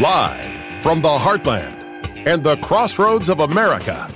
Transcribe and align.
Live 0.00 0.80
from 0.80 1.02
the 1.02 1.08
heartland 1.08 1.74
and 2.24 2.44
the 2.44 2.56
crossroads 2.58 3.28
of 3.28 3.40
America. 3.40 4.08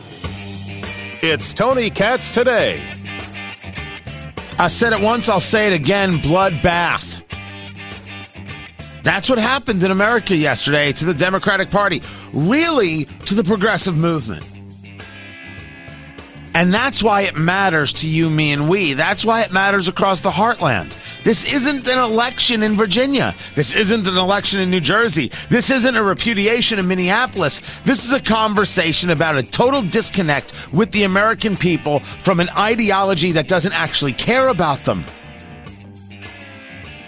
It's 1.24 1.52
Tony 1.52 1.90
Katz 1.90 2.30
today. 2.30 2.80
I 4.60 4.68
said 4.68 4.92
it 4.92 5.00
once, 5.00 5.28
I'll 5.28 5.40
say 5.40 5.66
it 5.66 5.72
again 5.72 6.18
bloodbath. 6.18 7.20
That's 9.02 9.28
what 9.28 9.38
happened 9.38 9.82
in 9.82 9.90
America 9.90 10.36
yesterday 10.36 10.92
to 10.92 11.04
the 11.04 11.14
Democratic 11.14 11.68
Party, 11.68 12.00
really 12.32 13.06
to 13.24 13.34
the 13.34 13.42
progressive 13.42 13.96
movement. 13.96 14.46
And 16.54 16.72
that's 16.72 17.02
why 17.02 17.22
it 17.22 17.36
matters 17.36 17.92
to 17.94 18.08
you, 18.08 18.30
me, 18.30 18.52
and 18.52 18.68
we. 18.68 18.92
That's 18.92 19.24
why 19.24 19.42
it 19.42 19.50
matters 19.50 19.88
across 19.88 20.20
the 20.20 20.30
heartland. 20.30 20.96
This 21.24 21.52
isn't 21.54 21.88
an 21.88 21.98
election 21.98 22.62
in 22.62 22.76
Virginia. 22.76 23.34
This 23.54 23.74
isn't 23.74 24.08
an 24.08 24.16
election 24.16 24.60
in 24.60 24.70
New 24.70 24.80
Jersey. 24.80 25.30
This 25.48 25.70
isn't 25.70 25.96
a 25.96 26.02
repudiation 26.02 26.78
in 26.78 26.88
Minneapolis. 26.88 27.60
This 27.84 28.04
is 28.04 28.12
a 28.12 28.20
conversation 28.20 29.10
about 29.10 29.36
a 29.36 29.42
total 29.42 29.82
disconnect 29.82 30.72
with 30.72 30.90
the 30.92 31.04
American 31.04 31.56
people 31.56 32.00
from 32.00 32.40
an 32.40 32.48
ideology 32.50 33.32
that 33.32 33.46
doesn't 33.48 33.72
actually 33.72 34.12
care 34.12 34.48
about 34.48 34.84
them. 34.84 35.04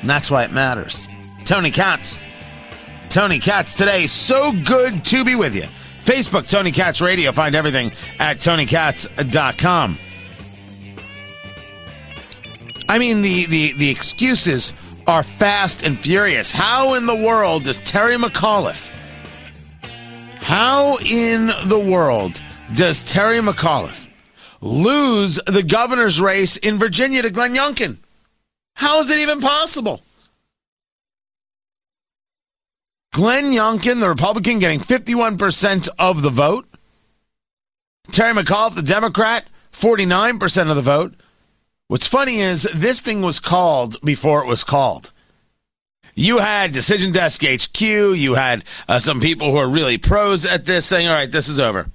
And 0.00 0.08
that's 0.08 0.30
why 0.30 0.44
it 0.44 0.52
matters. 0.52 1.08
Tony 1.44 1.70
Katz. 1.70 2.20
Tony 3.08 3.38
Katz 3.38 3.74
today. 3.74 4.06
So 4.06 4.52
good 4.64 5.05
to 5.06 5.24
be 5.24 5.34
with 5.34 5.55
you. 5.55 5.62
Facebook, 6.05 6.48
Tony 6.48 6.70
Katz 6.70 7.00
Radio. 7.00 7.33
Find 7.33 7.55
everything 7.55 7.92
at 8.19 8.36
TonyKatz.com. 8.36 9.98
I 12.88 12.98
mean, 12.98 13.22
the, 13.22 13.46
the, 13.46 13.72
the 13.72 13.90
excuses 13.90 14.72
are 15.06 15.22
fast 15.22 15.84
and 15.84 15.98
furious. 15.98 16.52
How 16.52 16.94
in 16.94 17.06
the 17.06 17.14
world 17.14 17.64
does 17.64 17.78
Terry 17.78 18.16
McAuliffe, 18.16 18.91
how 20.36 20.96
in 20.98 21.50
the 21.66 21.78
world 21.78 22.42
does 22.74 23.02
Terry 23.02 23.38
McAuliffe 23.38 24.08
lose 24.60 25.41
the 25.46 25.62
governor's 25.62 26.20
race 26.20 26.56
in 26.58 26.78
Virginia 26.78 27.22
to 27.22 27.30
Glenn 27.30 27.54
Youngkin? 27.54 27.98
How 28.76 29.00
is 29.00 29.10
it 29.10 29.19
even 29.19 29.41
possible? 29.41 30.02
Glenn 33.12 33.52
Youngkin, 33.52 34.00
the 34.00 34.08
Republican, 34.08 34.58
getting 34.58 34.80
51% 34.80 35.88
of 35.98 36.22
the 36.22 36.30
vote. 36.30 36.66
Terry 38.10 38.34
McAuliffe, 38.34 38.74
the 38.74 38.82
Democrat, 38.82 39.46
49% 39.72 40.69
of 40.69 40.76
the 40.76 40.82
vote. 40.82 41.14
What's 41.95 42.09
funny 42.09 42.41
is 42.41 42.64
this 42.75 43.00
thing 43.00 43.23
was 43.23 43.39
called 43.39 44.00
before 44.00 44.42
it 44.42 44.48
was 44.48 44.64
called. 44.64 45.12
You 46.17 46.39
had 46.39 46.73
Decision 46.73 47.12
Desk 47.12 47.41
HQ, 47.41 47.81
you 47.81 48.34
had 48.34 48.64
uh, 48.89 48.98
some 48.98 49.20
people 49.20 49.53
who 49.53 49.59
are 49.59 49.69
really 49.69 49.97
pros 49.97 50.45
at 50.45 50.65
this 50.65 50.87
saying, 50.87 51.06
all 51.06 51.15
right, 51.15 51.31
this 51.31 51.48
is 51.48 51.61
over. 51.61 51.89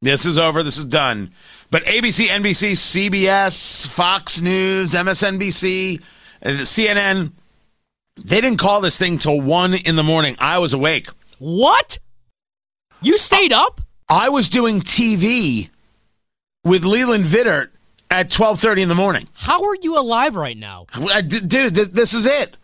This 0.00 0.24
is 0.24 0.38
over, 0.38 0.62
this 0.62 0.78
is 0.78 0.84
done. 0.84 1.32
But 1.72 1.82
ABC, 1.82 2.28
NBC, 2.28 3.10
CBS, 3.10 3.88
Fox 3.88 4.40
News, 4.40 4.92
MSNBC, 4.92 6.00
uh, 6.00 6.48
CNN, 6.50 7.32
they 8.24 8.40
didn't 8.40 8.58
call 8.58 8.82
this 8.82 8.98
thing 8.98 9.18
till 9.18 9.40
one 9.40 9.74
in 9.74 9.96
the 9.96 10.04
morning. 10.04 10.36
I 10.38 10.58
was 10.58 10.74
awake. 10.74 11.08
What? 11.40 11.98
You 13.02 13.18
stayed 13.18 13.52
up? 13.52 13.80
I 14.08 14.28
was 14.28 14.48
doing 14.48 14.80
TV 14.80 15.68
with 16.62 16.84
Leland 16.84 17.24
Vittert 17.24 17.70
at 18.14 18.30
twelve 18.30 18.60
thirty 18.60 18.80
in 18.82 18.88
the 18.88 18.94
morning. 18.94 19.28
How 19.34 19.64
are 19.64 19.76
you 19.82 19.98
alive 19.98 20.36
right 20.36 20.56
now? 20.56 20.86
D- 20.94 21.40
Dude, 21.40 21.74
th- 21.74 21.88
this 21.88 22.14
is 22.14 22.26
it. 22.26 22.56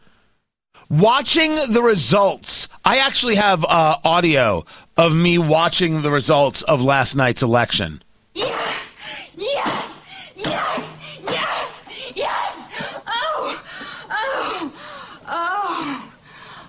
Watching 0.88 1.54
the 1.70 1.82
results. 1.82 2.68
I 2.84 2.98
actually 2.98 3.34
have 3.36 3.64
uh, 3.64 3.96
audio 4.04 4.64
of 4.96 5.14
me 5.14 5.38
watching 5.38 6.02
the 6.02 6.10
results 6.10 6.62
of 6.62 6.80
last 6.82 7.14
night's 7.16 7.42
election. 7.42 8.02
Yes! 8.34 8.96
Yes! 9.36 10.02
Yes! 10.36 11.20
Yes! 11.24 12.12
Yes! 12.16 12.68
Oh! 13.06 13.62
Oh! 14.10 14.72
Oh! 15.28 16.12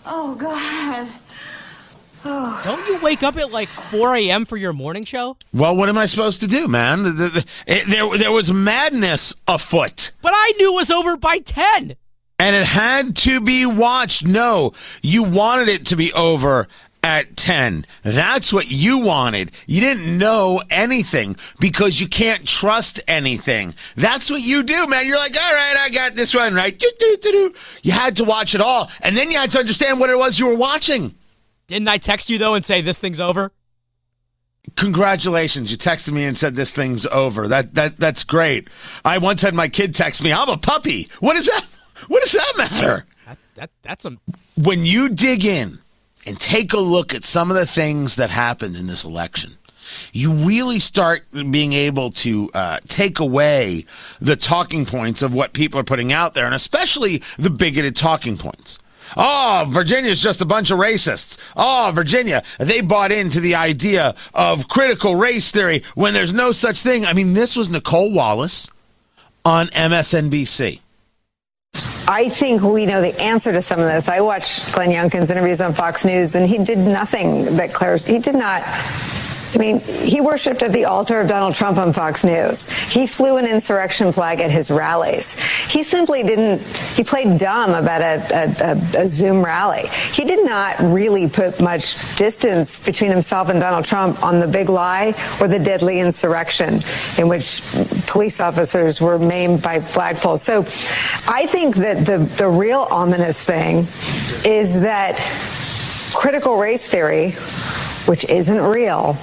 Oh, 0.05 0.35
God. 0.35 1.07
Don't 2.63 2.87
you 2.87 2.99
wake 3.01 3.23
up 3.23 3.35
at 3.37 3.51
like 3.51 3.67
4 3.67 4.15
a.m. 4.15 4.45
for 4.45 4.57
your 4.57 4.73
morning 4.73 5.05
show? 5.05 5.37
Well, 5.53 5.75
what 5.75 5.89
am 5.89 5.97
I 5.97 6.05
supposed 6.05 6.41
to 6.41 6.47
do, 6.47 6.67
man? 6.67 7.03
The- 7.03 7.09
the- 7.11 7.29
the- 7.29 7.45
it- 7.67 7.87
there, 7.87 8.17
there 8.17 8.31
was 8.31 8.53
madness 8.53 9.33
afoot. 9.47 10.11
But 10.21 10.33
I 10.35 10.53
knew 10.57 10.73
it 10.73 10.75
was 10.75 10.91
over 10.91 11.17
by 11.17 11.39
10. 11.39 11.95
and 12.39 12.55
it 12.55 12.65
had 12.65 13.15
to 13.15 13.39
be 13.39 13.65
watched. 13.67 14.25
No, 14.25 14.73
you 15.03 15.21
wanted 15.23 15.69
it 15.69 15.85
to 15.87 15.95
be 15.95 16.11
over 16.13 16.67
at 17.03 17.35
10. 17.37 17.85
That's 18.03 18.51
what 18.53 18.69
you 18.71 18.97
wanted. 18.99 19.51
You 19.67 19.79
didn't 19.81 20.17
know 20.17 20.61
anything 20.71 21.35
because 21.59 21.99
you 22.01 22.07
can't 22.07 22.47
trust 22.47 22.99
anything. 23.07 23.73
That's 23.95 24.29
what 24.31 24.41
you 24.41 24.63
do, 24.63 24.87
man. 24.87 25.05
You're 25.05 25.17
like, 25.17 25.35
all 25.35 25.53
right, 25.53 25.75
I 25.81 25.89
got 25.89 26.15
this 26.15 26.33
one 26.35 26.53
right. 26.55 26.79
You 27.83 27.91
had 27.91 28.15
to 28.17 28.23
watch 28.23 28.53
it 28.55 28.61
all. 28.61 28.89
And 29.01 29.15
then 29.17 29.29
you 29.31 29.37
had 29.37 29.51
to 29.51 29.59
understand 29.59 29.99
what 29.99 30.09
it 30.11 30.17
was 30.17 30.39
you 30.39 30.45
were 30.47 30.55
watching. 30.55 31.13
Didn't 31.71 31.87
I 31.87 31.99
text 31.99 32.29
you 32.29 32.37
though 32.37 32.53
and 32.53 32.65
say 32.65 32.81
this 32.81 32.99
thing's 32.99 33.21
over? 33.21 33.53
Congratulations. 34.75 35.71
You 35.71 35.77
texted 35.77 36.11
me 36.11 36.25
and 36.25 36.37
said 36.37 36.53
this 36.53 36.73
thing's 36.73 37.05
over. 37.05 37.47
That 37.47 37.75
that 37.75 37.95
that's 37.95 38.25
great. 38.25 38.67
I 39.05 39.19
once 39.19 39.41
had 39.41 39.53
my 39.53 39.69
kid 39.69 39.95
text 39.95 40.21
me, 40.21 40.33
I'm 40.33 40.49
a 40.49 40.57
puppy. 40.57 41.07
What 41.21 41.37
does 41.37 41.45
that 41.45 41.65
what 42.09 42.21
does 42.23 42.33
that 42.33 42.53
matter? 42.57 43.05
That, 43.25 43.37
that 43.55 43.69
that's 43.83 44.03
a 44.03 44.17
when 44.61 44.85
you 44.85 45.07
dig 45.07 45.45
in 45.45 45.79
and 46.27 46.37
take 46.37 46.73
a 46.73 46.79
look 46.79 47.13
at 47.13 47.23
some 47.23 47.49
of 47.49 47.55
the 47.55 47.65
things 47.65 48.17
that 48.17 48.29
happened 48.29 48.75
in 48.75 48.87
this 48.87 49.05
election, 49.05 49.53
you 50.11 50.33
really 50.33 50.79
start 50.79 51.21
being 51.51 51.71
able 51.71 52.11
to 52.11 52.49
uh, 52.53 52.79
take 52.89 53.19
away 53.19 53.85
the 54.19 54.35
talking 54.35 54.85
points 54.85 55.21
of 55.21 55.33
what 55.33 55.53
people 55.53 55.79
are 55.79 55.85
putting 55.85 56.11
out 56.11 56.33
there, 56.33 56.45
and 56.45 56.53
especially 56.53 57.23
the 57.39 57.49
bigoted 57.49 57.95
talking 57.95 58.37
points. 58.37 58.77
Oh, 59.17 59.65
Virginia's 59.67 60.21
just 60.21 60.41
a 60.41 60.45
bunch 60.45 60.71
of 60.71 60.79
racists. 60.79 61.37
Oh, 61.55 61.91
Virginia, 61.93 62.43
they 62.59 62.81
bought 62.81 63.11
into 63.11 63.39
the 63.39 63.55
idea 63.55 64.15
of 64.33 64.67
critical 64.67 65.15
race 65.15 65.51
theory 65.51 65.83
when 65.95 66.13
there's 66.13 66.33
no 66.33 66.51
such 66.51 66.81
thing. 66.81 67.05
I 67.05 67.13
mean, 67.13 67.33
this 67.33 67.55
was 67.55 67.69
Nicolle 67.69 68.13
Wallace 68.13 68.69
on 69.43 69.67
MSNBC. 69.67 70.79
I 72.07 72.29
think 72.29 72.61
we 72.61 72.85
know 72.85 73.01
the 73.01 73.19
answer 73.21 73.51
to 73.53 73.61
some 73.61 73.79
of 73.79 73.85
this. 73.85 74.09
I 74.09 74.19
watched 74.19 74.73
Glenn 74.73 74.89
Youngkin's 74.89 75.29
interviews 75.29 75.61
on 75.61 75.73
Fox 75.73 76.03
News, 76.03 76.35
and 76.35 76.47
he 76.47 76.57
did 76.57 76.79
nothing 76.79 77.55
that 77.55 77.73
clarifies. 77.73 78.07
He 78.07 78.19
did 78.19 78.35
not. 78.35 78.63
I 79.53 79.57
mean, 79.57 79.79
he 79.79 80.21
worshipped 80.21 80.61
at 80.61 80.71
the 80.71 80.85
altar 80.85 81.19
of 81.19 81.27
Donald 81.27 81.55
Trump 81.55 81.77
on 81.77 81.91
Fox 81.91 82.23
News. 82.23 82.69
He 82.69 83.05
flew 83.05 83.37
an 83.37 83.45
insurrection 83.45 84.11
flag 84.11 84.39
at 84.39 84.49
his 84.49 84.71
rallies. 84.71 85.37
He 85.69 85.83
simply 85.83 86.23
didn't, 86.23 86.61
he 86.95 87.03
played 87.03 87.37
dumb 87.37 87.71
about 87.71 88.01
a, 88.01 88.75
a, 88.97 89.03
a, 89.03 89.07
Zoom 89.07 89.43
rally. 89.43 89.87
He 90.13 90.23
did 90.23 90.45
not 90.45 90.79
really 90.79 91.27
put 91.27 91.59
much 91.59 91.97
distance 92.15 92.79
between 92.79 93.11
himself 93.11 93.49
and 93.49 93.59
Donald 93.59 93.85
Trump 93.85 94.23
on 94.23 94.39
the 94.39 94.47
big 94.47 94.69
lie 94.69 95.13
or 95.41 95.47
the 95.47 95.59
deadly 95.59 95.99
insurrection 95.99 96.81
in 97.17 97.27
which 97.27 97.61
police 98.07 98.39
officers 98.39 99.01
were 99.01 99.19
maimed 99.19 99.61
by 99.61 99.79
flagpoles. 99.79 100.39
So 100.39 100.61
I 101.31 101.45
think 101.47 101.75
that 101.77 102.05
the, 102.05 102.19
the 102.19 102.47
real 102.47 102.87
ominous 102.89 103.43
thing 103.43 103.79
is 104.45 104.79
that 104.81 105.17
critical 106.13 106.57
race 106.57 106.87
theory, 106.87 107.31
which 108.07 108.25
isn't 108.25 108.61
real, 108.61 109.17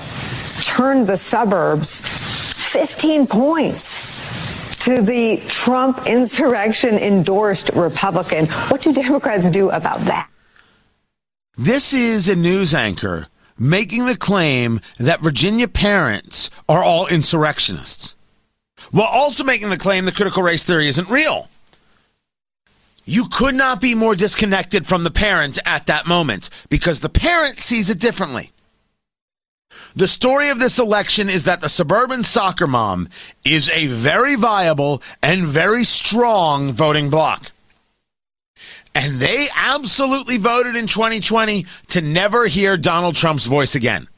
turned 0.64 1.06
the 1.06 1.16
suburbs 1.16 2.00
15 2.00 3.26
points 3.26 4.78
to 4.84 5.02
the 5.02 5.42
Trump 5.46 6.06
insurrection 6.06 6.96
endorsed 6.96 7.70
Republican. 7.74 8.46
What 8.46 8.82
do 8.82 8.93
Democrats 8.93 9.50
do 9.50 9.70
about 9.70 10.00
that? 10.02 10.31
This 11.56 11.93
is 11.93 12.28
a 12.28 12.37
news 12.37 12.75
anchor 12.75 13.26
making 13.58 14.06
the 14.06 14.16
claim 14.16 14.81
that 14.99 15.20
Virginia 15.20 15.66
parents 15.66 16.49
are 16.69 16.82
all 16.82 17.06
insurrectionists, 17.08 18.14
while 18.93 19.08
also 19.08 19.43
making 19.43 19.70
the 19.70 19.76
claim 19.76 20.04
that 20.04 20.14
critical 20.14 20.43
race 20.43 20.64
theory 20.64 20.87
isn't 20.87 21.11
real. 21.11 21.49
You 23.04 23.26
could 23.26 23.54
not 23.54 23.81
be 23.81 23.94
more 23.94 24.14
disconnected 24.14 24.87
from 24.87 25.02
the 25.02 25.11
parent 25.11 25.58
at 25.64 25.87
that 25.87 26.06
moment 26.06 26.50
because 26.69 27.00
the 27.00 27.08
parent 27.08 27.61
sees 27.61 27.90
it 27.90 27.99
differently. 27.99 28.52
The 29.94 30.09
story 30.09 30.49
of 30.49 30.59
this 30.59 30.79
election 30.79 31.29
is 31.29 31.44
that 31.44 31.61
the 31.61 31.69
suburban 31.69 32.23
soccer 32.23 32.67
mom 32.67 33.09
is 33.44 33.69
a 33.70 33.87
very 33.88 34.37
viable 34.37 35.03
and 35.23 35.44
very 35.44 35.85
strong 35.85 36.73
voting 36.73 37.11
bloc. 37.11 37.50
And 38.94 39.20
they 39.20 39.47
absolutely 39.55 40.38
voted 40.38 40.76
in 40.76 40.87
2020 40.87 41.67
to 41.88 42.00
never 42.00 42.47
hear 42.47 42.76
Donald 42.76 43.17
Trump's 43.17 43.47
voice 43.47 43.75
again. 43.75 44.09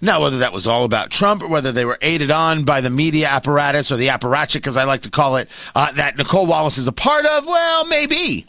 Now, 0.00 0.22
whether 0.22 0.38
that 0.38 0.52
was 0.52 0.66
all 0.66 0.84
about 0.84 1.10
Trump 1.10 1.42
or 1.42 1.48
whether 1.48 1.72
they 1.72 1.84
were 1.84 1.98
aided 2.02 2.30
on 2.30 2.64
by 2.64 2.80
the 2.80 2.90
media 2.90 3.28
apparatus 3.28 3.90
or 3.90 3.96
the 3.96 4.08
apparatchik, 4.08 4.66
as 4.66 4.76
I 4.76 4.84
like 4.84 5.02
to 5.02 5.10
call 5.10 5.36
it, 5.36 5.48
uh, 5.74 5.92
that 5.92 6.16
Nicolle 6.16 6.46
Wallace 6.46 6.78
is 6.78 6.88
a 6.88 6.92
part 6.92 7.24
of, 7.24 7.46
well, 7.46 7.86
maybe. 7.86 8.46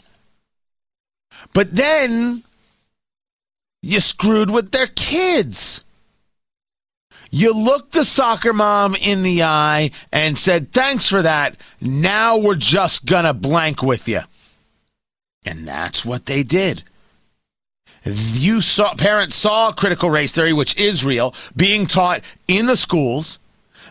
But 1.54 1.74
then 1.74 2.42
you 3.82 4.00
screwed 4.00 4.50
with 4.50 4.72
their 4.72 4.88
kids. 4.88 5.82
You 7.30 7.52
looked 7.52 7.92
the 7.92 8.04
soccer 8.04 8.52
mom 8.52 8.94
in 8.96 9.22
the 9.22 9.44
eye 9.44 9.90
and 10.12 10.36
said, 10.36 10.72
Thanks 10.72 11.08
for 11.08 11.22
that. 11.22 11.56
Now 11.80 12.36
we're 12.36 12.56
just 12.56 13.06
going 13.06 13.24
to 13.24 13.34
blank 13.34 13.82
with 13.82 14.08
you. 14.08 14.20
And 15.46 15.66
that's 15.66 16.04
what 16.04 16.26
they 16.26 16.42
did. 16.42 16.82
You 18.04 18.60
saw 18.60 18.94
parents 18.94 19.36
saw 19.36 19.72
critical 19.72 20.10
race 20.10 20.32
theory, 20.32 20.52
which 20.52 20.76
is 20.78 21.04
real, 21.04 21.34
being 21.54 21.86
taught 21.86 22.22
in 22.48 22.66
the 22.66 22.76
schools 22.76 23.39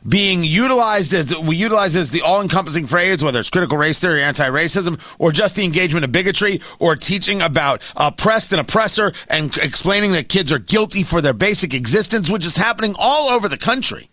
being 0.07 0.44
utilized 0.44 1.13
as 1.13 1.36
we 1.38 1.56
utilize 1.56 1.96
as 1.96 2.12
the 2.12 2.22
all-encompassing 2.22 2.88
phrase, 2.88 3.24
whether 3.24 3.40
it's 3.40 3.50
critical 3.50 3.78
race 3.78 4.00
theory, 4.00 4.22
anti-racism, 4.24 5.00
or 5.19 5.31
just 5.31 5.56
the 5.56 5.63
engagement 5.63 6.04
of 6.04 6.12
bigotry, 6.12 6.62
or 6.80 6.96
teaching 6.96 7.42
about 7.42 7.81
oppressed 7.96 8.51
and 8.51 8.62
oppressor, 8.62 9.12
and 9.28 9.56
explaining 9.57 10.12
that 10.13 10.30
kids 10.30 10.51
are 10.51 10.60
guilty 10.60 11.04
for 11.04 11.22
their 11.22 11.34
basic 11.34 11.74
existence, 11.74 12.30
which 12.30 12.46
is 12.46 12.57
happening 12.57 12.96
all 12.98 13.30
over 13.30 13.48
the 13.48 13.57
country. 13.57 14.10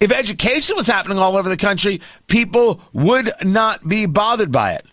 If 0.00 0.12
education 0.12 0.76
was 0.76 0.86
happening 0.86 1.18
all 1.18 1.36
over 1.36 1.48
the 1.48 1.56
country, 1.56 2.00
people 2.26 2.80
would 2.92 3.32
not 3.42 3.86
be 3.86 4.06
bothered 4.06 4.52
by 4.52 4.72
it. 4.72 4.86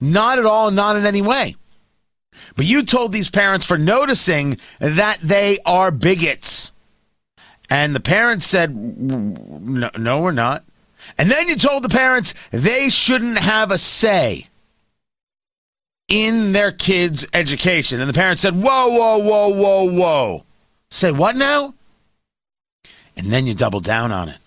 Not 0.00 0.38
at 0.38 0.46
all, 0.46 0.70
not 0.70 0.96
in 0.96 1.06
any 1.06 1.22
way. 1.22 1.54
But 2.56 2.66
you 2.66 2.82
told 2.82 3.12
these 3.12 3.30
parents 3.30 3.66
for 3.66 3.78
noticing 3.78 4.58
that 4.78 5.18
they 5.22 5.58
are 5.64 5.90
bigots. 5.90 6.72
And 7.70 7.94
the 7.94 8.00
parents 8.00 8.44
said, 8.44 8.74
no, 8.76 9.90
no, 9.96 10.20
we're 10.20 10.32
not. 10.32 10.64
And 11.18 11.30
then 11.30 11.48
you 11.48 11.56
told 11.56 11.82
the 11.82 11.88
parents 11.88 12.34
they 12.50 12.88
shouldn't 12.88 13.38
have 13.38 13.70
a 13.70 13.78
say 13.78 14.48
in 16.08 16.52
their 16.52 16.72
kids' 16.72 17.26
education. 17.32 18.00
And 18.00 18.08
the 18.08 18.14
parents 18.14 18.42
said, 18.42 18.54
whoa, 18.54 18.88
whoa, 18.88 19.18
whoa, 19.18 19.48
whoa, 19.48 19.90
whoa. 19.90 20.44
Say 20.90 21.12
what 21.12 21.36
now? 21.36 21.74
And 23.16 23.32
then 23.32 23.46
you 23.46 23.54
double 23.54 23.80
down 23.80 24.12
on 24.12 24.28
it 24.28 24.38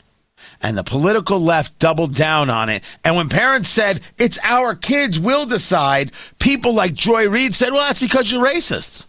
and 0.65 0.75
the 0.75 0.83
political 0.83 1.39
left 1.39 1.77
doubled 1.77 2.15
down 2.15 2.49
on 2.49 2.69
it. 2.69 2.83
And 3.03 3.15
when 3.15 3.29
parents 3.29 3.69
said, 3.69 4.01
it's 4.17 4.39
our 4.43 4.73
kids, 4.73 5.19
we'll 5.19 5.45
decide, 5.45 6.11
people 6.39 6.73
like 6.73 6.95
Joy 6.95 7.29
Reid 7.29 7.53
said, 7.53 7.71
well, 7.71 7.83
that's 7.83 8.01
because 8.01 8.31
you're 8.31 8.43
racist. 8.43 9.05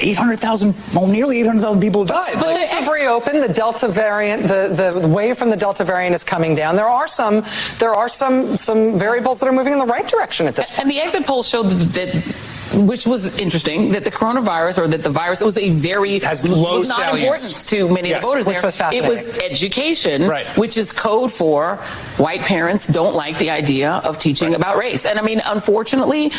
800,000, 0.00 0.74
well, 0.94 1.06
nearly 1.06 1.40
800,000 1.40 1.80
people 1.80 2.06
died. 2.06 2.32
But 2.34 2.54
like, 2.54 2.68
have 2.68 2.88
reopened. 2.88 3.42
The 3.42 3.52
Delta 3.52 3.88
variant, 3.88 4.44
the, 4.44 4.92
the 4.98 5.06
wave 5.06 5.36
from 5.36 5.50
the 5.50 5.56
Delta 5.56 5.84
variant 5.84 6.14
is 6.14 6.24
coming 6.24 6.54
down. 6.54 6.76
There 6.76 6.88
are 6.88 7.06
some, 7.06 7.44
there 7.78 7.94
are 7.94 8.08
some, 8.08 8.56
some 8.56 8.98
variables 8.98 9.38
that 9.40 9.48
are 9.48 9.52
moving 9.52 9.74
in 9.74 9.78
the 9.78 9.86
right 9.86 10.06
direction 10.08 10.46
at 10.46 10.56
this 10.56 10.70
point. 10.70 10.80
And 10.80 10.90
the 10.90 11.00
exit 11.00 11.26
polls 11.26 11.46
showed 11.46 11.64
that, 11.64 11.92
that 11.92 12.36
which 12.76 13.06
was 13.06 13.36
interesting 13.38 13.90
that 13.92 14.04
the 14.04 14.10
coronavirus 14.10 14.78
or 14.78 14.88
that 14.88 15.02
the 15.02 15.10
virus 15.10 15.40
was 15.40 15.56
a 15.56 15.70
very 15.70 16.18
has 16.20 16.46
low 16.48 16.78
was 16.78 16.88
not 16.88 17.14
importance 17.14 17.64
to 17.66 17.88
many 17.88 18.10
yes, 18.10 18.18
of 18.18 18.22
the 18.22 18.28
voters 18.28 18.46
which 18.46 18.56
there. 18.56 18.62
Was 18.62 18.80
it 18.94 19.08
was 19.08 19.38
education, 19.38 20.28
right. 20.28 20.46
which 20.58 20.76
is 20.76 20.92
code 20.92 21.32
for 21.32 21.76
white 22.18 22.40
parents 22.42 22.86
don't 22.86 23.14
like 23.14 23.38
the 23.38 23.50
idea 23.50 23.92
of 24.04 24.18
teaching 24.18 24.48
right. 24.48 24.56
about 24.56 24.76
race. 24.76 25.06
And 25.06 25.18
I 25.18 25.22
mean, 25.22 25.40
unfortunately, 25.44 26.32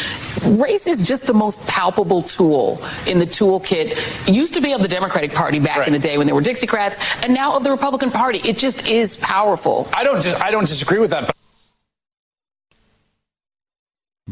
race 0.44 0.88
is 0.88 1.07
just 1.07 1.25
the 1.25 1.34
most 1.34 1.66
palpable 1.68 2.22
tool 2.22 2.81
in 3.07 3.18
the 3.19 3.28
toolkit. 3.28 4.28
It 4.28 4.36
used 4.36 4.54
to 4.54 4.62
be 4.62 4.74
of 4.74 4.81
the 4.81 4.88
Democratic 4.88 5.34
Party 5.34 5.60
back 5.60 5.78
right. 5.78 5.88
in 5.88 5.94
the 5.94 6.00
day 6.00 6.18
when 6.18 6.28
there 6.28 6.36
were 6.36 6.42
Dixiecrats, 6.42 7.24
and 7.24 7.34
now 7.34 7.56
of 7.56 7.63
the 7.63 7.72
Republican 7.72 8.12
Party. 8.12 8.39
It 8.44 8.57
just 8.57 8.88
is 8.88 9.18
powerful. 9.18 9.89
I 9.94 10.04
don't. 10.04 10.25
I 10.42 10.51
don't 10.51 10.66
disagree 10.66 11.00
with 11.00 11.12
that. 11.12 11.28
But- 11.28 11.36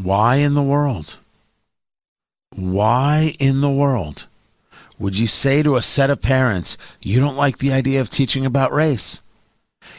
Why 0.03 0.35
in 0.37 0.53
the 0.53 0.63
world? 0.63 1.19
Why 2.55 3.35
in 3.37 3.59
the 3.59 3.69
world 3.69 4.27
would 4.97 5.17
you 5.17 5.27
say 5.27 5.61
to 5.61 5.75
a 5.75 5.81
set 5.81 6.09
of 6.09 6.21
parents, 6.21 6.77
you 7.01 7.19
don't 7.19 7.35
like 7.35 7.57
the 7.57 7.73
idea 7.73 7.99
of 7.99 8.09
teaching 8.09 8.45
about 8.45 8.71
race? 8.71 9.21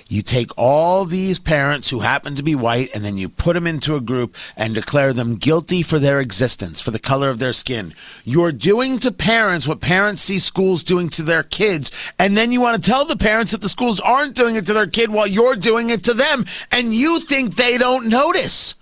You 0.08 0.22
take 0.22 0.50
all 0.56 1.04
these 1.04 1.38
parents 1.38 1.90
who 1.90 2.00
happen 2.00 2.34
to 2.36 2.42
be 2.42 2.54
white 2.54 2.88
and 2.94 3.04
then 3.04 3.18
you 3.18 3.28
put 3.28 3.52
them 3.52 3.66
into 3.66 3.94
a 3.94 4.00
group 4.00 4.34
and 4.56 4.74
declare 4.74 5.12
them 5.12 5.36
guilty 5.36 5.82
for 5.82 5.98
their 5.98 6.18
existence, 6.18 6.80
for 6.80 6.90
the 6.90 6.98
color 6.98 7.28
of 7.28 7.38
their 7.38 7.52
skin. 7.52 7.92
You're 8.24 8.52
doing 8.52 8.98
to 9.00 9.12
parents 9.12 9.68
what 9.68 9.80
parents 9.80 10.22
see 10.22 10.38
schools 10.38 10.82
doing 10.82 11.10
to 11.10 11.22
their 11.22 11.42
kids. 11.42 11.92
And 12.18 12.36
then 12.36 12.52
you 12.52 12.60
want 12.62 12.82
to 12.82 12.90
tell 12.90 13.04
the 13.04 13.16
parents 13.16 13.52
that 13.52 13.60
the 13.60 13.68
schools 13.68 14.00
aren't 14.00 14.34
doing 14.34 14.56
it 14.56 14.64
to 14.66 14.72
their 14.72 14.86
kid 14.86 15.10
while 15.10 15.26
you're 15.26 15.56
doing 15.56 15.90
it 15.90 16.04
to 16.04 16.14
them. 16.14 16.46
And 16.72 16.94
you 16.94 17.20
think 17.20 17.54
they 17.54 17.76
don't 17.76 18.08
notice. 18.08 18.76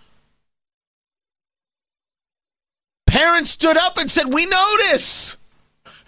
Parents 3.14 3.50
stood 3.50 3.76
up 3.76 3.96
and 3.96 4.11
said, 4.11 4.32
We 4.32 4.44
notice. 4.44 5.37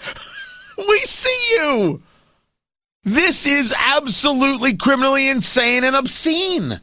we 0.78 0.98
see 0.98 1.56
you. 1.56 2.02
This 3.04 3.46
is 3.46 3.72
absolutely 3.78 4.76
criminally 4.76 5.28
insane 5.28 5.84
and 5.84 5.94
obscene. 5.94 6.80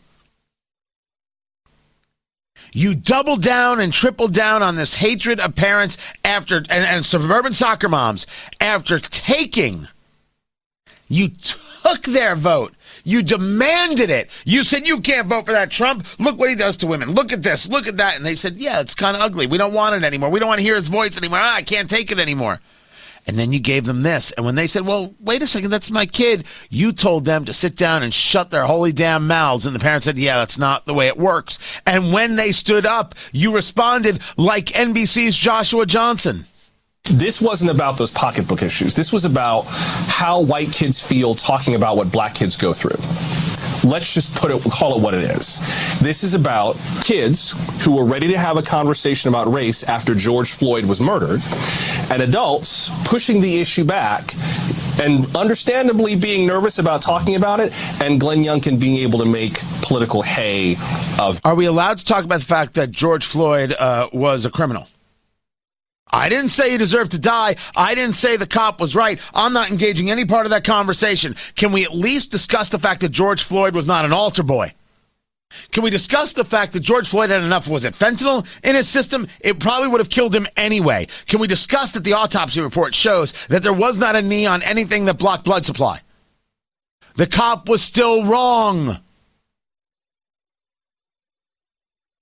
You 2.71 2.95
double 2.95 3.35
down 3.35 3.81
and 3.81 3.91
triple 3.91 4.29
down 4.29 4.63
on 4.63 4.77
this 4.77 4.95
hatred 4.95 5.41
of 5.41 5.55
parents 5.55 5.97
after 6.23 6.57
and, 6.57 6.71
and 6.71 7.05
suburban 7.05 7.51
soccer 7.51 7.89
moms 7.89 8.25
after 8.61 8.99
taking. 8.99 9.89
You 11.09 11.27
took 11.27 12.03
their 12.03 12.35
vote. 12.35 12.73
You 13.03 13.21
demanded 13.21 14.09
it. 14.09 14.29
You 14.45 14.63
said 14.63 14.87
you 14.87 15.01
can't 15.01 15.27
vote 15.27 15.45
for 15.45 15.51
that 15.51 15.71
Trump. 15.71 16.07
Look 16.19 16.37
what 16.37 16.49
he 16.49 16.55
does 16.55 16.77
to 16.77 16.87
women. 16.87 17.11
Look 17.11 17.33
at 17.33 17.43
this. 17.43 17.67
Look 17.69 17.87
at 17.87 17.97
that. 17.97 18.15
And 18.15 18.25
they 18.25 18.35
said, 18.35 18.55
yeah, 18.55 18.79
it's 18.79 18.95
kind 18.95 19.15
of 19.15 19.21
ugly. 19.21 19.45
We 19.45 19.57
don't 19.57 19.73
want 19.73 19.95
it 19.95 20.03
anymore. 20.03 20.29
We 20.29 20.39
don't 20.39 20.47
want 20.47 20.59
to 20.59 20.65
hear 20.65 20.75
his 20.75 20.87
voice 20.87 21.17
anymore. 21.17 21.39
Ah, 21.41 21.55
I 21.55 21.61
can't 21.61 21.89
take 21.89 22.11
it 22.11 22.19
anymore. 22.19 22.59
And 23.25 23.39
then 23.39 23.53
you 23.53 23.59
gave 23.59 23.85
them 23.85 24.03
this. 24.03 24.31
And 24.31 24.45
when 24.45 24.55
they 24.55 24.67
said, 24.67 24.85
well, 24.85 25.13
wait 25.19 25.41
a 25.41 25.47
second, 25.47 25.69
that's 25.69 25.91
my 25.91 26.05
kid, 26.05 26.45
you 26.69 26.91
told 26.91 27.23
them 27.23 27.45
to 27.45 27.53
sit 27.53 27.75
down 27.75 28.03
and 28.03 28.13
shut 28.13 28.51
their 28.51 28.65
holy 28.65 28.91
damn 28.91 29.27
mouths. 29.27 29.65
And 29.65 29.75
the 29.75 29.79
parents 29.79 30.05
said, 30.05 30.17
yeah, 30.17 30.37
that's 30.37 30.57
not 30.57 30.85
the 30.85 30.93
way 30.93 31.07
it 31.07 31.17
works. 31.17 31.57
And 31.85 32.11
when 32.11 32.35
they 32.35 32.51
stood 32.51 32.85
up, 32.85 33.15
you 33.31 33.53
responded 33.55 34.19
like 34.37 34.65
NBC's 34.65 35.37
Joshua 35.37 35.85
Johnson. 35.85 36.45
This 37.09 37.41
wasn't 37.41 37.69
about 37.69 37.97
those 37.97 38.11
pocketbook 38.11 38.63
issues. 38.63 38.95
This 38.95 39.11
was 39.11 39.25
about 39.25 39.65
how 39.67 40.39
white 40.41 40.71
kids 40.71 41.05
feel 41.05 41.35
talking 41.35 41.75
about 41.75 41.97
what 41.97 42.11
black 42.11 42.33
kids 42.33 42.55
go 42.55 42.71
through. 42.71 42.95
Let's 43.87 44.13
just 44.13 44.33
put 44.33 44.51
it, 44.51 44.63
call 44.71 44.97
it 44.97 45.01
what 45.01 45.13
it 45.13 45.23
is. 45.23 45.59
This 45.99 46.23
is 46.23 46.33
about 46.33 46.77
kids 47.03 47.55
who 47.83 47.97
were 47.97 48.05
ready 48.05 48.29
to 48.29 48.37
have 48.37 48.55
a 48.55 48.61
conversation 48.61 49.27
about 49.27 49.51
race 49.51 49.83
after 49.83 50.15
George 50.15 50.53
Floyd 50.53 50.85
was 50.85 51.01
murdered, 51.01 51.41
and 52.09 52.21
adults 52.21 52.89
pushing 53.03 53.41
the 53.41 53.59
issue 53.59 53.83
back 53.83 54.33
and 55.01 55.35
understandably 55.35 56.15
being 56.15 56.47
nervous 56.47 56.79
about 56.79 57.01
talking 57.01 57.35
about 57.35 57.59
it, 57.59 57.73
and 58.01 58.19
Glenn 58.19 58.45
Youngkin 58.45 58.79
being 58.79 58.97
able 58.97 59.19
to 59.19 59.25
make 59.25 59.59
political 59.81 60.21
hay 60.21 60.77
of. 61.19 61.41
Are 61.43 61.55
we 61.55 61.65
allowed 61.65 61.97
to 61.97 62.05
talk 62.05 62.23
about 62.23 62.39
the 62.39 62.45
fact 62.45 62.75
that 62.75 62.91
George 62.91 63.25
Floyd 63.25 63.73
uh, 63.77 64.07
was 64.13 64.45
a 64.45 64.49
criminal? 64.49 64.87
I 66.13 66.29
didn't 66.29 66.49
say 66.49 66.69
he 66.69 66.77
deserved 66.77 67.11
to 67.11 67.19
die. 67.19 67.55
I 67.75 67.95
didn't 67.95 68.15
say 68.15 68.37
the 68.37 68.45
cop 68.45 68.79
was 68.79 68.95
right. 68.95 69.19
I'm 69.33 69.51
not 69.51 69.71
engaging 69.71 70.11
any 70.11 70.25
part 70.25 70.45
of 70.45 70.51
that 70.51 70.63
conversation. 70.63 71.35
Can 71.55 71.71
we 71.71 71.83
at 71.83 71.95
least 71.95 72.31
discuss 72.31 72.69
the 72.69 72.77
fact 72.77 73.01
that 73.01 73.09
George 73.09 73.41
Floyd 73.41 73.73
was 73.73 73.87
not 73.87 74.05
an 74.05 74.13
altar 74.13 74.43
boy? 74.43 74.73
Can 75.71 75.83
we 75.83 75.89
discuss 75.89 76.33
the 76.33 76.45
fact 76.45 76.73
that 76.73 76.81
George 76.81 77.09
Floyd 77.09 77.31
had 77.31 77.41
enough, 77.43 77.67
was 77.67 77.83
it 77.83 77.95
fentanyl 77.95 78.47
in 78.63 78.75
his 78.75 78.87
system? 78.87 79.27
It 79.41 79.59
probably 79.59 79.87
would 79.87 79.99
have 79.99 80.09
killed 80.09 80.35
him 80.35 80.47
anyway. 80.55 81.07
Can 81.27 81.39
we 81.39 81.47
discuss 81.47 81.91
that 81.93 82.03
the 82.03 82.13
autopsy 82.13 82.61
report 82.61 82.93
shows 82.93 83.33
that 83.47 83.63
there 83.63 83.73
was 83.73 83.97
not 83.97 84.15
a 84.15 84.21
knee 84.21 84.45
on 84.45 84.63
anything 84.63 85.05
that 85.05 85.17
blocked 85.17 85.45
blood 85.45 85.65
supply? 85.65 85.99
The 87.15 87.27
cop 87.27 87.67
was 87.67 87.81
still 87.81 88.25
wrong. 88.25 88.99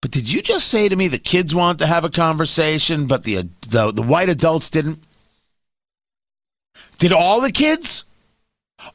But 0.02 0.12
did 0.12 0.32
you 0.32 0.42
just 0.42 0.68
say 0.68 0.90
to 0.90 0.96
me 0.96 1.08
the 1.08 1.20
kids 1.20 1.54
want 1.54 1.80
to 1.80 1.88
have 1.88 2.04
a 2.04 2.10
conversation, 2.10 3.06
but 3.06 3.24
the 3.24 3.48
the, 3.70 3.92
the 3.92 4.02
white 4.02 4.30
adults 4.30 4.70
didn't? 4.70 5.00
Did 6.98 7.12
all 7.12 7.42
the 7.42 7.52
kids? 7.52 8.06